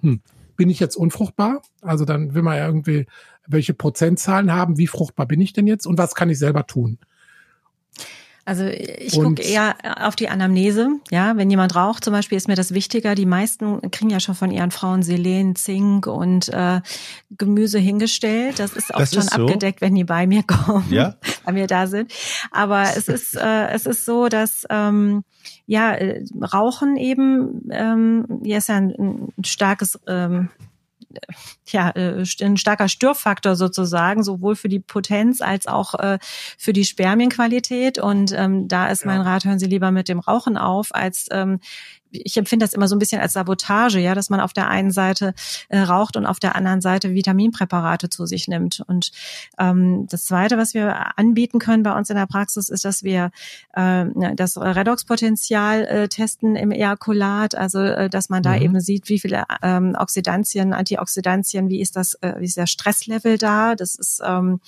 hm, 0.00 0.20
bin 0.56 0.70
ich 0.70 0.78
jetzt 0.78 0.94
unfruchtbar? 0.94 1.62
Also 1.80 2.04
dann 2.04 2.34
will 2.34 2.42
man 2.42 2.56
ja 2.56 2.68
irgendwie 2.68 3.06
welche 3.48 3.74
Prozentzahlen 3.74 4.52
haben, 4.52 4.78
wie 4.78 4.86
fruchtbar 4.86 5.26
bin 5.26 5.40
ich 5.40 5.52
denn 5.52 5.66
jetzt 5.66 5.86
und 5.88 5.98
was 5.98 6.14
kann 6.14 6.30
ich 6.30 6.38
selber 6.38 6.64
tun? 6.68 6.98
Also 8.44 8.64
ich 8.64 9.12
gucke 9.12 9.40
eher 9.40 9.76
auf 10.04 10.16
die 10.16 10.28
Anamnese. 10.28 10.88
Ja, 11.10 11.36
wenn 11.36 11.48
jemand 11.48 11.76
raucht 11.76 12.04
zum 12.04 12.12
Beispiel, 12.12 12.36
ist 12.36 12.48
mir 12.48 12.56
das 12.56 12.74
wichtiger. 12.74 13.14
Die 13.14 13.26
meisten 13.26 13.80
kriegen 13.92 14.10
ja 14.10 14.18
schon 14.18 14.34
von 14.34 14.50
ihren 14.50 14.72
Frauen 14.72 15.04
Selen, 15.04 15.54
Zink 15.54 16.08
und 16.08 16.48
äh, 16.48 16.80
Gemüse 17.30 17.78
hingestellt. 17.78 18.58
Das 18.58 18.72
ist 18.72 18.90
oft 18.90 19.00
das 19.00 19.12
schon 19.12 19.22
so? 19.22 19.46
abgedeckt, 19.46 19.80
wenn 19.80 19.94
die 19.94 20.02
bei 20.02 20.26
mir 20.26 20.42
kommen, 20.46 20.86
ja? 20.90 21.14
bei 21.44 21.52
mir 21.52 21.68
da 21.68 21.86
sind. 21.86 22.12
Aber 22.50 22.82
es 22.96 23.06
ist 23.06 23.36
äh, 23.36 23.68
es 23.68 23.86
ist 23.86 24.04
so, 24.04 24.28
dass 24.28 24.66
ähm, 24.70 25.22
ja 25.66 25.92
äh, 25.92 26.24
Rauchen 26.52 26.96
eben 26.96 27.68
ähm, 27.70 28.40
ja 28.42 28.58
ist 28.58 28.68
ja 28.68 28.76
ein, 28.76 29.32
ein 29.38 29.44
starkes 29.44 30.00
ähm, 30.08 30.48
ja, 31.68 31.90
äh, 31.90 32.24
ein 32.40 32.56
starker 32.56 32.88
Störfaktor 32.88 33.56
sozusagen, 33.56 34.22
sowohl 34.22 34.56
für 34.56 34.68
die 34.68 34.80
Potenz 34.80 35.40
als 35.40 35.66
auch 35.66 35.94
äh, 35.94 36.18
für 36.58 36.72
die 36.72 36.84
Spermienqualität. 36.84 37.98
Und 37.98 38.32
ähm, 38.32 38.68
da 38.68 38.88
ist 38.88 39.04
mein 39.04 39.20
Rat, 39.20 39.44
hören 39.44 39.58
Sie 39.58 39.66
lieber 39.66 39.90
mit 39.90 40.08
dem 40.08 40.18
Rauchen 40.18 40.56
auf, 40.56 40.94
als 40.94 41.28
ähm, 41.30 41.60
ich 42.12 42.36
empfinde 42.36 42.64
das 42.64 42.74
immer 42.74 42.88
so 42.88 42.96
ein 42.96 42.98
bisschen 42.98 43.20
als 43.20 43.32
Sabotage, 43.32 43.98
ja, 43.98 44.14
dass 44.14 44.30
man 44.30 44.40
auf 44.40 44.52
der 44.52 44.68
einen 44.68 44.90
Seite 44.90 45.34
äh, 45.68 45.80
raucht 45.80 46.16
und 46.16 46.26
auf 46.26 46.38
der 46.38 46.54
anderen 46.54 46.80
Seite 46.80 47.14
Vitaminpräparate 47.14 48.08
zu 48.10 48.26
sich 48.26 48.48
nimmt. 48.48 48.82
Und 48.86 49.10
ähm, 49.58 50.06
das 50.08 50.24
Zweite, 50.24 50.58
was 50.58 50.74
wir 50.74 51.18
anbieten 51.18 51.58
können 51.58 51.82
bei 51.82 51.96
uns 51.96 52.10
in 52.10 52.16
der 52.16 52.26
Praxis, 52.26 52.68
ist, 52.68 52.84
dass 52.84 53.02
wir 53.02 53.30
äh, 53.74 54.04
das 54.34 54.56
Redoxpotenzial 54.56 55.84
äh, 55.84 56.08
testen 56.08 56.56
im 56.56 56.70
Ejakulat, 56.70 57.54
also 57.54 57.80
äh, 57.80 58.08
dass 58.08 58.28
man 58.28 58.42
da 58.42 58.56
mhm. 58.56 58.62
eben 58.62 58.80
sieht, 58.80 59.08
wie 59.08 59.18
viele 59.18 59.44
ähm, 59.62 59.96
Oxidantien, 59.98 60.72
Antioxidantien, 60.72 61.68
wie 61.68 61.80
ist 61.80 61.96
das, 61.96 62.14
äh, 62.20 62.34
wie 62.38 62.46
ist 62.46 62.56
der 62.56 62.66
Stresslevel 62.66 63.38
da? 63.38 63.74
Das 63.74 63.94
ist 63.94 64.20
ähm, 64.24 64.60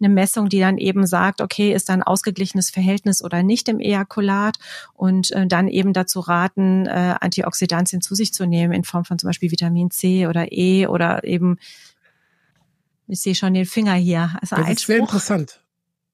eine 0.00 0.12
Messung, 0.12 0.48
die 0.48 0.60
dann 0.60 0.78
eben 0.78 1.06
sagt, 1.06 1.40
okay, 1.40 1.72
ist 1.72 1.88
da 1.88 1.94
ein 1.94 2.02
ausgeglichenes 2.02 2.70
Verhältnis 2.70 3.22
oder 3.22 3.42
nicht 3.42 3.68
im 3.68 3.80
Ejakulat 3.80 4.58
und 4.94 5.30
äh, 5.32 5.46
dann 5.46 5.68
eben 5.68 5.92
dazu 5.92 6.20
raten, 6.20 6.86
äh, 6.86 7.14
Antioxidantien 7.20 8.02
zu 8.02 8.14
sich 8.14 8.32
zu 8.32 8.46
nehmen 8.46 8.72
in 8.72 8.84
Form 8.84 9.04
von 9.04 9.18
zum 9.18 9.28
Beispiel 9.28 9.50
Vitamin 9.50 9.90
C 9.90 10.26
oder 10.26 10.52
E 10.52 10.86
oder 10.86 11.24
eben, 11.24 11.58
ich 13.08 13.20
sehe 13.20 13.34
schon 13.34 13.54
den 13.54 13.66
Finger 13.66 13.94
hier. 13.94 14.36
Also 14.40 14.56
das 14.56 14.68
ist 14.68 14.86
sehr 14.86 14.98
interessant. 14.98 15.60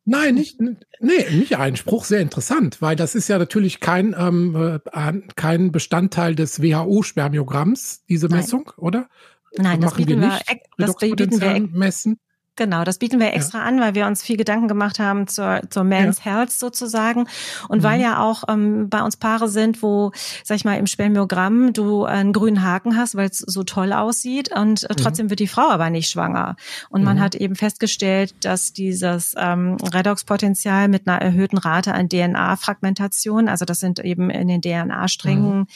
Nein, 0.05 0.35
nicht, 0.35 0.61
nee, 0.61 1.31
nicht 1.31 1.57
Einspruch, 1.57 2.05
sehr 2.05 2.21
interessant, 2.21 2.83
weil 2.83 2.97
das 2.97 3.15
ist 3.15 3.29
ja 3.29 3.39
natürlich 3.39 3.79
kein, 3.79 4.17
ähm, 4.19 4.81
äh, 4.93 5.13
kein 5.37 5.71
Bestandteil 5.71 6.35
des 6.35 6.61
WHO-Spermiogramms, 6.61 8.05
diese 8.09 8.29
Messung, 8.29 8.65
Nein. 8.67 8.79
oder? 8.79 9.09
Nein, 9.57 9.81
das, 9.81 9.91
das 9.91 9.97
bieten 9.99 10.21
wir, 10.21 10.41
das 10.77 10.97
bieten 10.97 11.41
wir 11.41 11.61
messen. 11.61 12.19
Genau, 12.55 12.85
das 12.85 12.99
bieten 12.99 13.19
wir 13.19 13.33
extra 13.33 13.61
ja. 13.61 13.65
an, 13.65 13.81
weil 13.81 13.95
wir 13.95 14.07
uns 14.07 14.23
viel 14.23 14.37
Gedanken 14.37 14.69
gemacht 14.69 14.99
haben 14.99 15.27
zur, 15.27 15.63
zur 15.71 15.85
Man's 15.85 16.23
ja. 16.23 16.33
Health 16.33 16.51
sozusagen. 16.51 17.27
Und 17.69 17.79
mhm. 17.79 17.83
weil 17.83 18.01
ja 18.01 18.23
auch 18.23 18.45
ähm, 18.47 18.91
bei 18.91 19.03
uns 19.03 19.17
Paare 19.17 19.49
sind, 19.49 19.83
wo, 19.83 20.13
sag 20.45 20.57
ich 20.57 20.65
mal, 20.67 20.77
im 20.77 20.87
Spermiogramm 20.87 21.73
du 21.73 22.05
einen 22.05 22.35
grünen 22.35 22.63
Haken 22.63 22.95
hast, 22.95 23.17
weil 23.17 23.31
es 23.31 23.39
so 23.39 23.63
toll 23.63 23.95
aussieht 23.95 24.55
und 24.55 24.83
äh, 24.83 24.89
mhm. 24.91 24.97
trotzdem 24.99 25.27
mhm. 25.27 25.31
wird 25.31 25.41
die 25.41 25.49
Frau 25.49 25.71
aber 25.71 25.89
nicht 25.89 26.11
schwanger. 26.11 26.57
Und 26.91 27.01
mhm. 27.01 27.07
man 27.07 27.21
hat 27.21 27.35
eben 27.35 27.55
festgestellt, 27.55 28.35
dass 28.43 28.75
dieses 28.75 29.35
ähm, 29.39 29.79
Redox-Potenzial 29.83 30.89
mit 30.89 31.09
einer 31.09 31.23
erhöhten 31.23 31.57
Rate 31.57 31.95
an 31.95 32.11
DNA-Fragmentation, 32.11 33.49
also 33.49 33.65
das 33.65 33.81
sind 33.81 33.99
eben 34.01 34.29
in 34.29 34.49
den 34.49 34.61
DNA-Strängen 34.61 35.61
mhm. 35.61 35.67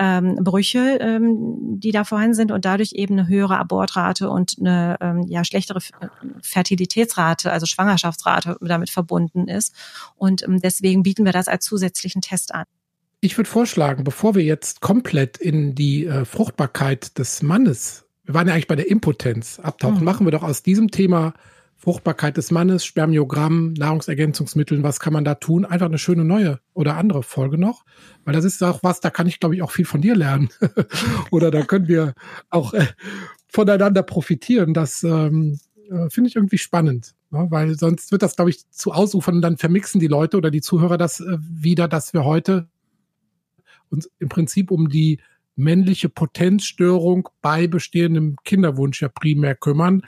ähm, 0.00 0.34
Brüche, 0.42 0.98
ähm, 1.00 1.78
die 1.78 1.92
da 1.92 2.02
vorhanden 2.02 2.34
sind 2.34 2.50
und 2.50 2.64
dadurch 2.64 2.92
eben 2.94 3.16
eine 3.20 3.28
höhere 3.28 3.56
Abortrate 3.56 4.28
und 4.28 4.56
eine 4.58 4.96
ähm, 5.00 5.22
ja 5.28 5.44
schlechtere 5.44 5.80
Fertilitätsrate, 6.42 7.52
also 7.52 7.66
Schwangerschaftsrate 7.66 8.56
damit 8.60 8.90
verbunden 8.90 9.48
ist. 9.48 9.74
Und 10.16 10.42
ähm, 10.42 10.60
deswegen 10.60 11.02
bieten 11.02 11.24
wir 11.24 11.32
das 11.32 11.48
als 11.48 11.64
zusätzlichen 11.64 12.22
Test 12.22 12.54
an. 12.54 12.64
Ich 13.20 13.38
würde 13.38 13.48
vorschlagen, 13.48 14.04
bevor 14.04 14.34
wir 14.34 14.42
jetzt 14.42 14.80
komplett 14.80 15.38
in 15.38 15.74
die 15.74 16.06
äh, 16.06 16.24
Fruchtbarkeit 16.24 17.18
des 17.18 17.42
Mannes, 17.42 18.04
wir 18.24 18.34
waren 18.34 18.46
ja 18.48 18.54
eigentlich 18.54 18.68
bei 18.68 18.76
der 18.76 18.90
Impotenz 18.90 19.58
abtauchen, 19.58 19.98
mhm. 19.98 20.04
machen 20.04 20.26
wir 20.26 20.30
doch 20.30 20.42
aus 20.42 20.62
diesem 20.62 20.90
Thema 20.90 21.34
Fruchtbarkeit 21.84 22.36
des 22.38 22.50
Mannes, 22.50 22.84
Spermiogramm, 22.84 23.74
Nahrungsergänzungsmitteln, 23.74 24.82
was 24.82 25.00
kann 25.00 25.12
man 25.12 25.24
da 25.24 25.34
tun? 25.34 25.66
Einfach 25.66 25.86
eine 25.86 25.98
schöne 25.98 26.24
neue 26.24 26.60
oder 26.72 26.96
andere 26.96 27.22
Folge 27.22 27.58
noch. 27.58 27.84
Weil 28.24 28.32
das 28.32 28.44
ist 28.44 28.62
auch 28.62 28.82
was, 28.82 29.00
da 29.00 29.10
kann 29.10 29.26
ich, 29.26 29.38
glaube 29.38 29.54
ich, 29.54 29.62
auch 29.62 29.70
viel 29.70 29.84
von 29.84 30.00
dir 30.00 30.16
lernen. 30.16 30.48
oder 31.30 31.50
da 31.50 31.62
können 31.62 31.86
wir 31.86 32.14
auch 32.48 32.72
äh, 32.72 32.86
voneinander 33.48 34.02
profitieren. 34.02 34.72
Das 34.72 35.02
ähm, 35.02 35.58
äh, 35.90 36.10
finde 36.10 36.28
ich 36.28 36.36
irgendwie 36.36 36.58
spannend, 36.58 37.14
ne? 37.30 37.46
weil 37.50 37.76
sonst 37.78 38.12
wird 38.12 38.22
das, 38.22 38.36
glaube 38.36 38.50
ich, 38.50 38.68
zu 38.70 38.92
ausufern 38.92 39.36
und 39.36 39.42
dann 39.42 39.56
vermixen 39.56 40.00
die 40.00 40.06
Leute 40.06 40.36
oder 40.36 40.50
die 40.50 40.60
Zuhörer 40.60 40.98
das 40.98 41.20
äh, 41.20 41.38
wieder, 41.40 41.88
dass 41.88 42.12
wir 42.12 42.24
heute 42.24 42.68
uns 43.90 44.10
im 44.18 44.28
Prinzip 44.28 44.70
um 44.70 44.88
die 44.88 45.20
männliche 45.56 46.08
Potenzstörung 46.08 47.28
bei 47.40 47.66
bestehendem 47.66 48.36
Kinderwunsch 48.44 49.02
ja 49.02 49.08
primär 49.08 49.54
kümmern 49.54 50.02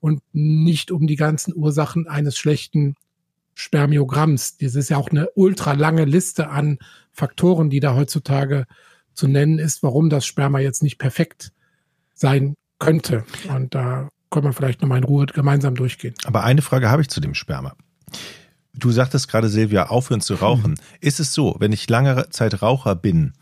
und 0.00 0.22
nicht 0.32 0.90
um 0.90 1.06
die 1.06 1.16
ganzen 1.16 1.54
Ursachen 1.54 2.08
eines 2.08 2.36
schlechten 2.36 2.96
Spermiogramms. 3.54 4.58
Das 4.58 4.74
ist 4.74 4.88
ja 4.88 4.96
auch 4.96 5.10
eine 5.10 5.28
ultra 5.34 5.72
lange 5.72 6.04
Liste 6.04 6.48
an 6.50 6.78
Faktoren, 7.12 7.70
die 7.70 7.80
da 7.80 7.94
heutzutage 7.94 8.66
zu 9.14 9.26
nennen 9.26 9.58
ist, 9.58 9.82
warum 9.82 10.10
das 10.10 10.26
Sperma 10.26 10.60
jetzt 10.60 10.82
nicht 10.82 10.98
perfekt 10.98 11.52
sein 12.14 12.54
könnte. 12.78 13.24
Und 13.48 13.74
da 13.74 14.08
können 14.30 14.46
wir 14.46 14.52
vielleicht 14.52 14.82
nochmal 14.82 14.98
in 14.98 15.04
Ruhe 15.04 15.26
gemeinsam 15.26 15.74
durchgehen. 15.74 16.14
Aber 16.24 16.44
eine 16.44 16.62
Frage 16.62 16.90
habe 16.90 17.02
ich 17.02 17.08
zu 17.08 17.20
dem 17.20 17.34
Sperma. 17.34 17.74
Du 18.74 18.90
sagtest 18.90 19.28
gerade, 19.28 19.48
Silvia, 19.48 19.86
aufhören 19.86 20.20
zu 20.20 20.34
rauchen. 20.34 20.72
Mhm. 20.72 20.76
Ist 21.00 21.20
es 21.20 21.34
so, 21.34 21.56
wenn 21.58 21.72
ich 21.72 21.88
lange 21.88 22.28
Zeit 22.30 22.62
Raucher 22.62 22.94
bin, 22.94 23.32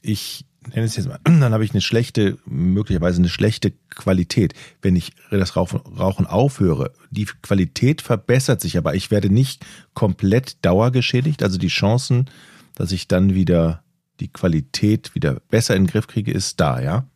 ich 0.00 0.46
nenne 0.74 0.86
es 0.86 0.96
jetzt 0.96 1.08
mal, 1.08 1.18
dann 1.24 1.52
habe 1.52 1.64
ich 1.64 1.72
eine 1.72 1.80
schlechte, 1.80 2.38
möglicherweise 2.46 3.18
eine 3.18 3.28
schlechte 3.28 3.72
Qualität. 3.90 4.54
Wenn 4.82 4.96
ich 4.96 5.12
das 5.30 5.56
Rauchen 5.56 6.26
aufhöre, 6.26 6.92
die 7.10 7.26
Qualität 7.26 8.02
verbessert 8.02 8.60
sich, 8.60 8.78
aber 8.78 8.94
ich 8.94 9.10
werde 9.10 9.30
nicht 9.30 9.64
komplett 9.94 10.64
dauergeschädigt. 10.64 11.42
Also 11.42 11.58
die 11.58 11.68
Chancen, 11.68 12.30
dass 12.74 12.92
ich 12.92 13.08
dann 13.08 13.34
wieder 13.34 13.82
die 14.20 14.28
Qualität 14.28 15.14
wieder 15.14 15.40
besser 15.50 15.76
in 15.76 15.84
den 15.84 15.90
Griff 15.90 16.06
kriege, 16.06 16.32
ist 16.32 16.58
da, 16.60 16.80
ja? 16.80 17.06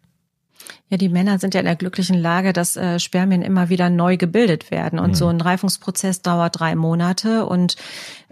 Ja, 0.89 0.97
die 0.97 1.09
Männer 1.09 1.39
sind 1.39 1.55
ja 1.55 1.61
in 1.61 1.67
der 1.67 1.77
glücklichen 1.77 2.19
Lage, 2.19 2.53
dass 2.53 2.77
äh, 2.77 2.99
Spermien 2.99 3.43
immer 3.43 3.69
wieder 3.69 3.91
neu 3.91 4.17
gebildet 4.17 4.71
werden. 4.71 4.99
Und 4.99 5.11
mhm. 5.11 5.15
so 5.15 5.29
ein 5.29 5.41
Reifungsprozess 5.41 6.23
dauert 6.23 6.59
drei 6.59 6.75
Monate. 6.75 7.47
Und 7.47 7.77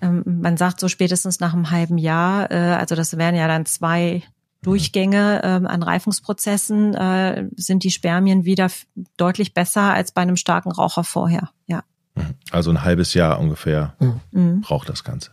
ähm, 0.03 0.23
man 0.25 0.57
sagt 0.57 0.81
so 0.81 0.89
spätestens 0.89 1.41
nach 1.41 1.53
einem 1.53 1.71
halben 1.71 1.99
Jahr, 1.99 2.51
äh, 2.51 2.55
also 2.55 2.95
das 2.95 3.17
wären 3.17 3.35
ja 3.35 3.47
dann 3.49 3.67
zwei 3.67 4.23
Durchgänge 4.63 5.41
ähm, 5.45 5.67
an 5.67 5.83
Reifungsprozessen, 5.83 6.95
äh, 6.95 7.49
sind 7.57 7.85
die 7.85 7.91
Spermien 7.91 8.45
wieder 8.45 8.69
deutlich 9.17 9.55
besser 9.55 9.95
als 9.95 10.11
bei 10.11 10.23
einem 10.23 10.37
starken 10.37 10.73
Raucher 10.73 11.05
vorher. 11.05 11.51
Ja. 11.67 11.85
Mhm. 12.17 12.35
Also 12.51 12.71
ein 12.71 12.83
halbes 12.83 13.15
Jahr 13.15 13.39
ungefähr 13.39 13.95
mhm. 14.33 14.63
braucht 14.63 14.89
das 14.89 15.05
Ganze. 15.05 15.31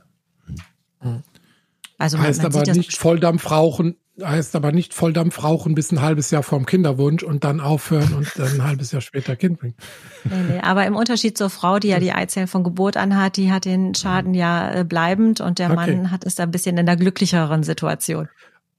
Mhm. 1.01 1.23
Also 1.97 2.19
heißt 2.19 2.43
man 2.43 2.53
aber 2.53 2.71
nicht 2.73 2.95
Volldampf 2.95 3.49
rauchen 3.49 3.95
heißt 4.21 4.55
aber 4.55 4.71
nicht 4.71 4.93
Volldampf 4.93 5.43
rauchen 5.43 5.75
bis 5.75 5.91
ein 5.91 6.01
halbes 6.01 6.31
Jahr 6.31 6.43
vorm 6.43 6.65
Kinderwunsch 6.65 7.23
und 7.23 7.43
dann 7.43 7.59
aufhören 7.59 8.13
und 8.13 8.31
dann 8.37 8.53
ein 8.53 8.63
halbes 8.63 8.91
Jahr 8.91 9.01
später 9.01 9.35
Kind 9.35 9.59
bringen. 9.59 9.75
Nee, 10.23 10.53
nee, 10.53 10.59
aber 10.59 10.85
im 10.85 10.95
Unterschied 10.95 11.37
zur 11.37 11.49
Frau, 11.49 11.79
die 11.79 11.89
ja 11.89 11.99
die 11.99 12.13
Eizellen 12.13 12.47
von 12.47 12.63
Geburt 12.63 12.97
an 12.97 13.17
hat, 13.17 13.37
die 13.37 13.51
hat 13.51 13.65
den 13.65 13.93
Schaden 13.93 14.33
ja 14.33 14.73
äh, 14.73 14.83
bleibend 14.83 15.41
und 15.41 15.59
der 15.59 15.71
okay. 15.71 15.95
Mann 15.95 16.11
hat 16.11 16.25
es 16.25 16.39
ein 16.39 16.51
bisschen 16.51 16.77
in 16.77 16.85
der 16.85 16.95
glücklicheren 16.95 17.63
Situation. 17.63 18.29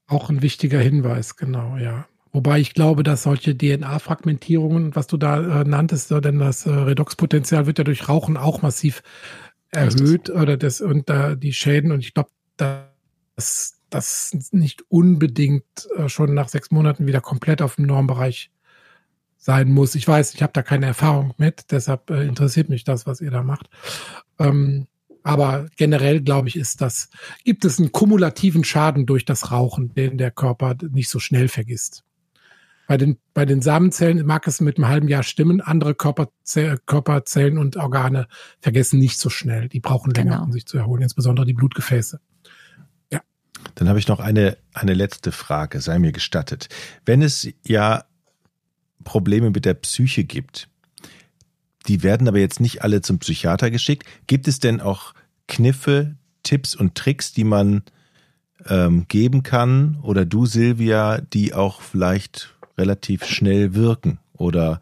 Auch 0.07 0.29
ein 0.29 0.41
wichtiger 0.41 0.79
Hinweis, 0.79 1.35
genau, 1.35 1.77
ja. 1.77 2.05
Wobei 2.31 2.59
ich 2.59 2.73
glaube, 2.73 3.03
dass 3.03 3.23
solche 3.23 3.57
DNA-Fragmentierungen, 3.57 4.95
was 4.95 5.07
du 5.07 5.17
da 5.17 5.61
äh, 5.61 5.63
nanntest, 5.63 6.11
denn 6.11 6.39
das 6.39 6.65
äh, 6.65 6.69
Redoxpotenzial 6.69 7.65
wird 7.65 7.77
ja 7.77 7.83
durch 7.83 8.09
Rauchen 8.09 8.37
auch 8.37 8.61
massiv 8.61 9.01
erhöht 9.71 10.29
Richtig. 10.29 10.35
oder 10.35 10.57
das 10.57 10.81
und 10.81 11.09
da 11.09 11.35
die 11.35 11.53
Schäden 11.53 11.91
und 11.91 11.99
ich 11.99 12.13
glaube, 12.13 12.29
das 13.35 13.76
das 13.89 14.35
nicht 14.51 14.83
unbedingt 14.89 15.87
äh, 15.97 16.09
schon 16.09 16.33
nach 16.33 16.49
sechs 16.49 16.71
Monaten 16.71 17.07
wieder 17.07 17.21
komplett 17.21 17.61
auf 17.61 17.75
dem 17.75 17.85
Normbereich 17.85 18.51
sein 19.37 19.71
muss. 19.71 19.95
Ich 19.95 20.07
weiß, 20.07 20.33
ich 20.33 20.43
habe 20.43 20.53
da 20.53 20.61
keine 20.61 20.87
Erfahrung 20.87 21.33
mit, 21.37 21.71
deshalb 21.71 22.09
äh, 22.09 22.25
interessiert 22.25 22.69
mich 22.69 22.83
das, 22.83 23.05
was 23.05 23.21
ihr 23.21 23.31
da 23.31 23.43
macht. 23.43 23.69
Ähm, 24.39 24.87
aber 25.23 25.67
generell 25.75 26.21
glaube 26.21 26.47
ich, 26.47 26.55
ist 26.55 26.81
das, 26.81 27.09
gibt 27.43 27.65
es 27.65 27.79
einen 27.79 27.91
kumulativen 27.91 28.63
Schaden 28.63 29.05
durch 29.05 29.25
das 29.25 29.51
Rauchen, 29.51 29.93
den 29.93 30.17
der 30.17 30.31
Körper 30.31 30.75
nicht 30.89 31.09
so 31.09 31.19
schnell 31.19 31.49
vergisst. 31.49 32.03
Bei 32.87 32.95
den, 32.95 33.17
bei 33.33 33.45
den 33.45 33.61
Samenzellen 33.61 34.25
mag 34.25 34.47
es 34.47 34.61
mit 34.61 34.77
einem 34.77 34.87
halben 34.87 35.09
Jahr 35.09 35.23
stimmen. 35.23 35.59
Andere 35.59 35.93
Körperzell, 35.93 36.77
Körperzellen 36.85 37.57
und 37.57 37.75
Organe 37.75 38.27
vergessen 38.61 38.99
nicht 38.99 39.19
so 39.19 39.29
schnell. 39.29 39.67
Die 39.67 39.81
brauchen 39.81 40.11
länger, 40.11 40.35
genau. 40.35 40.43
um 40.45 40.53
sich 40.53 40.65
zu 40.65 40.77
erholen, 40.77 41.01
insbesondere 41.01 41.45
die 41.45 41.53
Blutgefäße. 41.53 42.21
Dann 43.77 43.89
habe 43.89 43.99
ich 43.99 44.07
noch 44.07 44.19
eine, 44.19 44.57
eine 44.73 44.95
letzte 44.95 45.31
Frage, 45.31 45.81
sei 45.81 45.99
mir 45.99 46.11
gestattet. 46.11 46.67
Wenn 47.05 47.21
es 47.21 47.47
ja 47.63 48.05
Probleme 49.03 49.51
mit 49.51 49.65
der 49.65 49.75
Psyche 49.75 50.23
gibt, 50.23 50.67
die 51.87 52.01
werden 52.01 52.27
aber 52.27 52.39
jetzt 52.39 52.59
nicht 52.59 52.81
alle 52.81 53.01
zum 53.01 53.19
Psychiater 53.19 53.69
geschickt. 53.69 54.03
Gibt 54.25 54.47
es 54.47 54.59
denn 54.59 54.81
auch 54.81 55.13
Kniffe, 55.47 56.15
Tipps 56.41 56.75
und 56.75 56.95
Tricks, 56.95 57.33
die 57.33 57.43
man 57.43 57.83
ähm, 58.65 59.05
geben 59.09 59.43
kann 59.43 59.99
oder 60.01 60.25
du, 60.25 60.47
Silvia, 60.47 61.21
die 61.21 61.53
auch 61.53 61.81
vielleicht 61.81 62.55
relativ 62.79 63.25
schnell 63.25 63.75
wirken? 63.75 64.17
Oder 64.33 64.81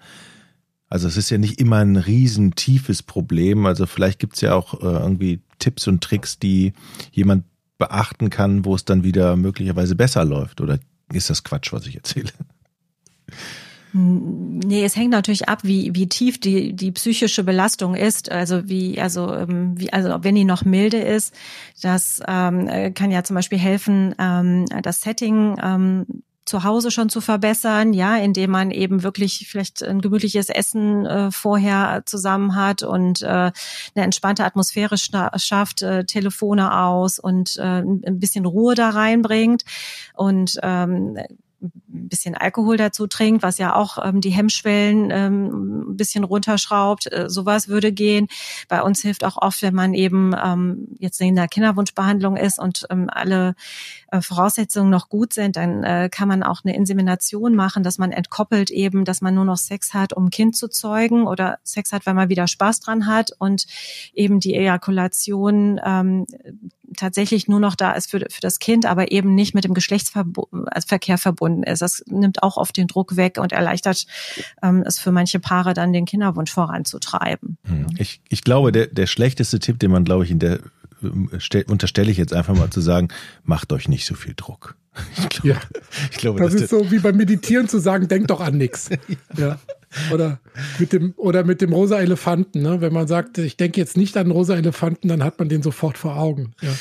also 0.87 1.09
es 1.09 1.17
ist 1.17 1.29
ja 1.29 1.37
nicht 1.37 1.59
immer 1.59 1.79
ein 1.79 1.97
riesen 1.97 2.55
tiefes 2.55 3.03
Problem. 3.03 3.65
Also 3.65 3.87
vielleicht 3.87 4.19
gibt 4.19 4.35
es 4.35 4.41
ja 4.41 4.55
auch 4.55 4.75
äh, 4.75 4.85
irgendwie 4.85 5.41
Tipps 5.59 5.85
und 5.89 6.01
Tricks, 6.01 6.39
die 6.39 6.71
jemand 7.11 7.43
beachten 7.77 8.29
kann, 8.29 8.65
wo 8.65 8.75
es 8.75 8.85
dann 8.85 9.03
wieder 9.03 9.35
möglicherweise 9.35 9.95
besser 9.95 10.25
läuft? 10.25 10.61
Oder 10.61 10.79
ist 11.11 11.29
das 11.29 11.43
Quatsch, 11.43 11.73
was 11.73 11.85
ich 11.87 11.95
erzähle? 11.95 12.29
Nee, 13.97 14.83
es 14.83 14.97
hängt 14.97 15.11
natürlich 15.11 15.47
ab, 15.47 15.59
wie, 15.63 15.95
wie 15.95 16.09
tief 16.09 16.37
die, 16.37 16.73
die 16.73 16.91
psychische 16.91 17.45
Belastung 17.45 17.95
ist. 17.95 18.29
Also 18.29 18.67
wie, 18.67 18.99
also, 18.99 19.33
ähm, 19.33 19.79
wie, 19.79 19.93
also 19.93 20.17
wenn 20.21 20.35
die 20.35 20.43
noch 20.43 20.65
milde 20.65 20.97
ist, 20.97 21.33
das 21.81 22.19
ähm, 22.27 22.93
kann 22.93 23.11
ja 23.11 23.23
zum 23.23 23.35
Beispiel 23.35 23.57
helfen, 23.57 24.13
ähm, 24.19 24.65
das 24.83 24.99
Setting 24.99 25.55
ähm, 25.63 26.05
zu 26.45 26.63
Hause 26.63 26.91
schon 26.91 27.09
zu 27.09 27.21
verbessern, 27.21 27.93
ja, 27.93 28.17
indem 28.17 28.51
man 28.51 28.71
eben 28.71 29.03
wirklich 29.03 29.47
vielleicht 29.49 29.83
ein 29.83 30.01
gemütliches 30.01 30.49
Essen 30.49 31.05
äh, 31.05 31.31
vorher 31.31 32.03
zusammen 32.05 32.55
hat 32.55 32.83
und 32.83 33.21
äh, 33.21 33.25
eine 33.27 33.51
entspannte 33.95 34.45
Atmosphäre 34.45 34.95
schafft, 34.97 35.81
äh, 35.81 36.05
Telefone 36.05 36.77
aus 36.79 37.19
und 37.19 37.57
äh, 37.57 37.81
ein 37.81 38.19
bisschen 38.19 38.45
Ruhe 38.45 38.75
da 38.75 38.89
reinbringt. 38.89 39.65
Und 40.13 40.59
ähm, 40.61 41.17
ein 41.61 42.09
bisschen 42.09 42.35
Alkohol 42.35 42.77
dazu 42.77 43.07
trinkt, 43.07 43.43
was 43.43 43.57
ja 43.57 43.75
auch 43.75 43.97
ähm, 44.03 44.21
die 44.21 44.29
Hemmschwellen 44.29 45.09
ähm, 45.11 45.91
ein 45.91 45.97
bisschen 45.97 46.23
runterschraubt. 46.23 47.11
Äh, 47.11 47.29
sowas 47.29 47.67
würde 47.67 47.91
gehen. 47.91 48.27
Bei 48.67 48.81
uns 48.81 49.01
hilft 49.01 49.23
auch 49.23 49.37
oft, 49.37 49.61
wenn 49.61 49.73
man 49.73 49.93
eben 49.93 50.35
ähm, 50.41 50.87
jetzt 50.99 51.19
in 51.21 51.35
der 51.35 51.47
Kinderwunschbehandlung 51.47 52.35
ist 52.37 52.59
und 52.59 52.85
ähm, 52.89 53.09
alle 53.11 53.55
äh, 54.11 54.21
Voraussetzungen 54.21 54.89
noch 54.89 55.09
gut 55.09 55.33
sind, 55.33 55.55
dann 55.55 55.83
äh, 55.83 56.09
kann 56.11 56.27
man 56.27 56.43
auch 56.43 56.61
eine 56.63 56.75
Insemination 56.75 57.55
machen, 57.55 57.83
dass 57.83 57.97
man 57.97 58.11
entkoppelt 58.11 58.71
eben, 58.71 59.05
dass 59.05 59.21
man 59.21 59.35
nur 59.35 59.45
noch 59.45 59.57
Sex 59.57 59.93
hat, 59.93 60.13
um 60.13 60.29
Kind 60.29 60.55
zu 60.55 60.67
zeugen 60.67 61.27
oder 61.27 61.59
Sex 61.63 61.91
hat, 61.91 62.05
weil 62.05 62.13
man 62.13 62.29
wieder 62.29 62.47
Spaß 62.47 62.81
dran 62.81 63.07
hat 63.07 63.31
und 63.39 63.65
eben 64.13 64.39
die 64.39 64.55
Ejakulation 64.55 65.79
ähm, 65.83 66.25
tatsächlich 66.95 67.47
nur 67.47 67.59
noch 67.59 67.75
da 67.75 67.91
ist 67.91 68.11
für, 68.11 68.19
für 68.29 68.41
das 68.41 68.59
Kind, 68.59 68.85
aber 68.85 69.11
eben 69.11 69.35
nicht 69.35 69.53
mit 69.53 69.63
dem 69.63 69.73
Geschlechtsverkehr 69.73 71.17
verbunden 71.17 71.63
ist. 71.63 71.81
Das 71.81 72.03
nimmt 72.07 72.43
auch 72.43 72.57
oft 72.57 72.77
den 72.77 72.87
Druck 72.87 73.15
weg 73.15 73.37
und 73.39 73.51
erleichtert 73.51 74.05
ähm, 74.61 74.83
es 74.85 74.99
für 74.99 75.11
manche 75.11 75.39
Paare 75.39 75.73
dann 75.73 75.93
den 75.93 76.05
Kinderwunsch 76.05 76.51
voranzutreiben. 76.51 77.57
Hm. 77.65 77.87
Ich, 77.97 78.21
ich 78.29 78.43
glaube, 78.43 78.71
der, 78.71 78.87
der 78.87 79.07
schlechteste 79.07 79.59
Tipp, 79.59 79.79
den 79.79 79.91
man, 79.91 80.03
glaube 80.03 80.23
ich, 80.23 80.31
in 80.31 80.39
der 80.39 80.59
unterstelle 81.67 82.09
ich 82.09 82.17
jetzt 82.17 82.33
einfach 82.33 82.55
mal 82.55 82.69
zu 82.69 82.81
sagen, 82.81 83.09
macht 83.43 83.71
euch 83.73 83.87
nicht 83.87 84.05
so 84.05 84.15
viel 84.15 84.33
Druck. 84.35 84.75
Ich 85.17 85.29
glaube, 85.29 85.49
ja. 85.49 85.57
ich 86.09 86.17
glaube 86.17 86.39
das 86.39 86.53
ist 86.53 86.69
so 86.69 86.89
wie 86.89 86.99
beim 86.99 87.17
Meditieren 87.17 87.67
zu 87.67 87.79
sagen, 87.79 88.07
denkt 88.07 88.29
doch 88.29 88.41
an 88.41 88.57
nichts. 88.57 88.89
Ja. 89.37 89.47
ja. 89.47 89.59
Oder 90.13 90.39
mit 90.79 90.93
dem, 90.93 91.13
oder 91.17 91.43
mit 91.43 91.61
dem 91.61 91.73
rosa 91.73 91.99
Elefanten, 91.99 92.61
ne? 92.61 92.81
Wenn 92.81 92.93
man 92.93 93.07
sagt, 93.07 93.37
ich 93.37 93.57
denke 93.57 93.79
jetzt 93.79 93.97
nicht 93.97 94.17
an 94.17 94.31
rosa 94.31 94.55
Elefanten, 94.55 95.07
dann 95.07 95.23
hat 95.23 95.39
man 95.39 95.49
den 95.49 95.63
sofort 95.63 95.97
vor 95.97 96.17
Augen. 96.17 96.53
Ja. 96.61 96.73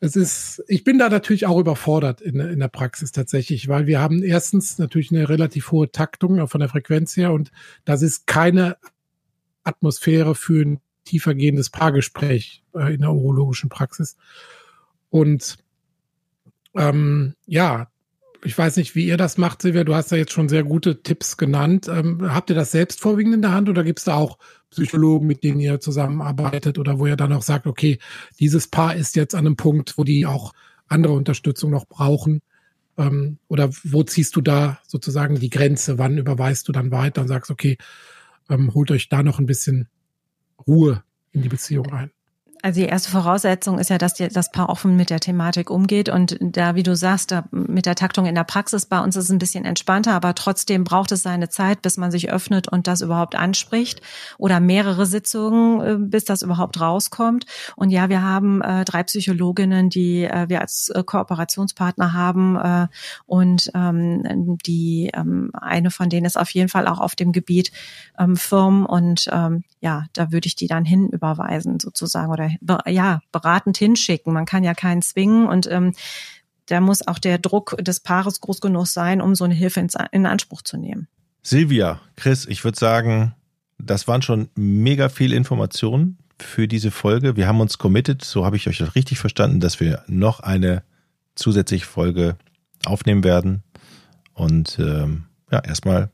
Es 0.00 0.16
ist, 0.16 0.62
ich 0.68 0.84
bin 0.84 0.98
da 0.98 1.08
natürlich 1.08 1.46
auch 1.46 1.58
überfordert 1.58 2.20
in, 2.20 2.38
in 2.38 2.60
der 2.60 2.68
Praxis 2.68 3.12
tatsächlich, 3.12 3.68
weil 3.68 3.86
wir 3.86 4.00
haben 4.00 4.22
erstens 4.22 4.78
natürlich 4.78 5.10
eine 5.10 5.28
relativ 5.28 5.72
hohe 5.72 5.90
Taktung 5.90 6.46
von 6.46 6.60
der 6.60 6.68
Frequenz 6.68 7.16
her 7.16 7.32
und 7.32 7.50
das 7.84 8.02
ist 8.02 8.26
keine 8.26 8.76
Atmosphäre 9.64 10.34
für 10.34 10.64
ein 10.64 10.80
tiefergehendes 11.04 11.70
Paargespräch 11.70 12.62
äh, 12.74 12.94
in 12.94 13.00
der 13.00 13.12
urologischen 13.12 13.68
Praxis. 13.68 14.16
Und 15.10 15.58
ähm, 16.74 17.34
ja, 17.46 17.88
ich 18.44 18.56
weiß 18.56 18.76
nicht, 18.76 18.94
wie 18.94 19.06
ihr 19.06 19.16
das 19.16 19.38
macht, 19.38 19.62
Silvia. 19.62 19.84
Du 19.84 19.94
hast 19.94 20.10
da 20.10 20.16
jetzt 20.16 20.32
schon 20.32 20.48
sehr 20.48 20.64
gute 20.64 21.02
Tipps 21.02 21.36
genannt. 21.36 21.88
Ähm, 21.88 22.32
habt 22.32 22.50
ihr 22.50 22.56
das 22.56 22.72
selbst 22.72 23.00
vorwiegend 23.00 23.34
in 23.34 23.42
der 23.42 23.52
Hand 23.52 23.68
oder 23.68 23.84
gibt 23.84 24.00
es 24.00 24.04
da 24.04 24.14
auch 24.14 24.38
Psychologen, 24.70 25.26
mit 25.26 25.44
denen 25.44 25.60
ihr 25.60 25.80
zusammenarbeitet 25.80 26.78
oder 26.78 26.98
wo 26.98 27.06
ihr 27.06 27.16
dann 27.16 27.32
auch 27.32 27.42
sagt, 27.42 27.66
okay, 27.66 27.98
dieses 28.40 28.68
Paar 28.68 28.94
ist 28.96 29.16
jetzt 29.16 29.34
an 29.34 29.46
einem 29.46 29.56
Punkt, 29.56 29.96
wo 29.96 30.04
die 30.04 30.26
auch 30.26 30.52
andere 30.88 31.12
Unterstützung 31.12 31.70
noch 31.70 31.86
brauchen? 31.86 32.42
Ähm, 32.98 33.38
oder 33.48 33.70
wo 33.84 34.02
ziehst 34.02 34.34
du 34.34 34.40
da 34.40 34.80
sozusagen 34.86 35.38
die 35.38 35.50
Grenze? 35.50 35.98
Wann 35.98 36.18
überweist 36.18 36.66
du 36.68 36.72
dann 36.72 36.90
weiter 36.90 37.22
und 37.22 37.28
sagst, 37.28 37.50
okay, 37.50 37.78
ähm, 38.50 38.74
holt 38.74 38.90
euch 38.90 39.08
da 39.08 39.22
noch 39.22 39.38
ein 39.38 39.46
bisschen 39.46 39.88
Ruhe 40.66 41.04
in 41.30 41.42
die 41.42 41.48
Beziehung 41.48 41.92
ein? 41.92 42.10
Also 42.64 42.80
die 42.80 42.86
erste 42.86 43.10
Voraussetzung 43.10 43.80
ist 43.80 43.90
ja, 43.90 43.98
dass 43.98 44.14
das 44.14 44.52
Paar 44.52 44.68
offen 44.68 44.96
mit 44.96 45.10
der 45.10 45.18
Thematik 45.18 45.68
umgeht. 45.68 46.08
Und 46.08 46.36
da, 46.40 46.76
wie 46.76 46.84
du 46.84 46.94
sagst, 46.94 47.32
da 47.32 47.44
mit 47.50 47.86
der 47.86 47.96
Taktung 47.96 48.24
in 48.24 48.36
der 48.36 48.44
Praxis 48.44 48.86
bei 48.86 49.00
uns 49.00 49.16
ist 49.16 49.24
es 49.24 49.30
ein 49.30 49.40
bisschen 49.40 49.64
entspannter, 49.64 50.12
aber 50.12 50.36
trotzdem 50.36 50.84
braucht 50.84 51.10
es 51.10 51.24
seine 51.24 51.48
Zeit, 51.48 51.82
bis 51.82 51.96
man 51.96 52.12
sich 52.12 52.30
öffnet 52.30 52.68
und 52.68 52.86
das 52.86 53.00
überhaupt 53.00 53.34
anspricht. 53.34 54.00
Oder 54.38 54.60
mehrere 54.60 55.06
Sitzungen, 55.06 55.80
äh, 55.80 55.96
bis 55.98 56.24
das 56.24 56.42
überhaupt 56.42 56.80
rauskommt. 56.80 57.46
Und 57.74 57.90
ja, 57.90 58.08
wir 58.08 58.22
haben 58.22 58.62
äh, 58.62 58.84
drei 58.84 59.02
Psychologinnen, 59.02 59.90
die 59.90 60.22
äh, 60.22 60.48
wir 60.48 60.60
als 60.60 60.88
äh, 60.90 61.02
Kooperationspartner 61.02 62.12
haben 62.12 62.54
äh, 62.54 62.86
und 63.26 63.72
ähm, 63.74 64.58
die 64.64 65.10
ähm, 65.14 65.50
eine 65.52 65.90
von 65.90 66.08
denen 66.08 66.26
ist 66.26 66.38
auf 66.38 66.50
jeden 66.50 66.68
Fall 66.68 66.86
auch 66.86 67.00
auf 67.00 67.16
dem 67.16 67.32
Gebiet 67.32 67.72
ähm, 68.20 68.36
Firmen. 68.36 68.86
Und 68.86 69.28
ähm, 69.32 69.64
ja, 69.80 70.04
da 70.12 70.30
würde 70.30 70.46
ich 70.46 70.54
die 70.54 70.68
dann 70.68 70.84
hin 70.84 71.08
überweisen 71.08 71.80
sozusagen 71.80 72.30
oder 72.30 72.51
ja, 72.86 73.20
beratend 73.32 73.76
hinschicken. 73.76 74.32
Man 74.32 74.46
kann 74.46 74.64
ja 74.64 74.74
keinen 74.74 75.02
zwingen 75.02 75.46
und 75.46 75.66
ähm, 75.70 75.92
da 76.66 76.80
muss 76.80 77.06
auch 77.06 77.18
der 77.18 77.38
Druck 77.38 77.76
des 77.80 78.00
Paares 78.00 78.40
groß 78.40 78.60
genug 78.60 78.86
sein, 78.86 79.20
um 79.20 79.34
so 79.34 79.44
eine 79.44 79.54
Hilfe 79.54 79.80
in, 79.80 79.88
in 80.12 80.26
Anspruch 80.26 80.62
zu 80.62 80.76
nehmen. 80.76 81.08
Silvia, 81.42 82.00
Chris, 82.16 82.46
ich 82.46 82.64
würde 82.64 82.78
sagen, 82.78 83.34
das 83.78 84.06
waren 84.06 84.22
schon 84.22 84.48
mega 84.54 85.08
viel 85.08 85.32
Informationen 85.32 86.18
für 86.38 86.68
diese 86.68 86.90
Folge. 86.90 87.36
Wir 87.36 87.48
haben 87.48 87.60
uns 87.60 87.78
committed, 87.78 88.24
so 88.24 88.44
habe 88.44 88.56
ich 88.56 88.68
euch 88.68 88.94
richtig 88.94 89.18
verstanden, 89.18 89.60
dass 89.60 89.80
wir 89.80 90.02
noch 90.06 90.40
eine 90.40 90.82
zusätzliche 91.34 91.86
Folge 91.86 92.36
aufnehmen 92.84 93.24
werden. 93.24 93.62
Und 94.34 94.78
ähm, 94.78 95.24
ja, 95.50 95.60
erstmal 95.60 96.10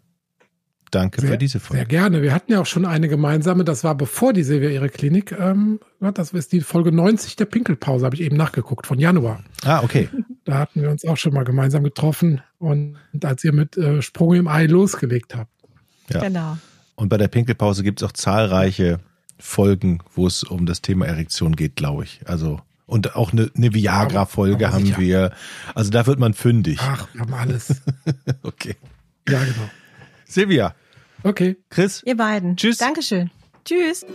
Danke 0.91 1.21
sehr, 1.21 1.31
für 1.31 1.39
diese 1.39 1.61
Folge. 1.61 1.79
Sehr 1.79 1.87
gerne. 1.87 2.23
Wir 2.23 2.33
hatten 2.33 2.53
ja 2.53 2.61
auch 2.61 2.67
schon 2.67 2.85
eine 2.85 3.09
gemeinsame, 3.09 3.65
das 3.65 3.85
war 3.85 3.95
bevor 3.95 4.33
die 4.33 4.43
Silvia 4.43 4.71
ihre 4.71 4.89
Klinik, 4.89 5.33
ähm, 5.33 5.81
das 6.01 6.33
ist 6.33 6.53
die 6.53 6.61
Folge 6.61 6.93
90 6.93 7.37
der 7.37 7.45
Pinkelpause, 7.45 8.05
habe 8.05 8.15
ich 8.17 8.23
eben 8.23 8.37
nachgeguckt, 8.37 8.87
von 8.87 8.99
Januar. 8.99 9.43
Ah, 9.65 9.83
okay. 9.83 10.09
Da 10.45 10.59
hatten 10.59 10.83
wir 10.83 10.91
uns 10.91 11.05
auch 11.05 11.17
schon 11.17 11.35
mal 11.35 11.45
gemeinsam 11.45 11.85
getroffen 11.85 12.41
und 12.59 12.97
als 13.23 13.45
ihr 13.45 13.53
mit 13.53 13.77
äh, 13.77 14.03
Sprung 14.03 14.35
im 14.35 14.49
Ei 14.49 14.67
losgelegt 14.67 15.35
habt. 15.37 15.51
Ja. 16.11 16.21
Genau. 16.21 16.59
Und 16.95 17.11
bei 17.11 17.17
der 17.17 17.29
Pinkelpause 17.29 17.83
gibt 17.83 18.03
es 18.03 18.09
auch 18.09 18.13
zahlreiche 18.13 18.99
Folgen, 19.39 20.01
wo 20.15 20.27
es 20.27 20.43
um 20.43 20.67
das 20.67 20.83
Thema 20.83 21.07
Erektion 21.07 21.55
geht, 21.55 21.77
glaube 21.77 22.05
ich. 22.05 22.21
Also 22.25 22.61
und 22.87 23.17
auch 23.17 23.33
eine, 23.33 23.51
eine 23.55 23.75
Viagra-Folge 23.75 24.73
haben 24.73 24.97
wir. 24.97 25.33
Also 25.75 25.91
da 25.91 26.07
wird 26.07 26.19
man 26.19 26.33
fündig. 26.33 26.79
Ach, 26.81 27.07
wir 27.13 27.21
haben 27.21 27.35
alles. 27.35 27.83
okay. 28.43 28.77
Ja, 29.29 29.41
genau. 29.41 29.71
Silvia. 30.29 30.75
Okay. 31.25 31.57
Chris. 31.71 32.03
Ihr 32.05 32.17
beiden. 32.17 32.57
Tschüss. 32.57 32.79
Dankeschön. 32.79 33.31
Tschüss. 33.65 34.07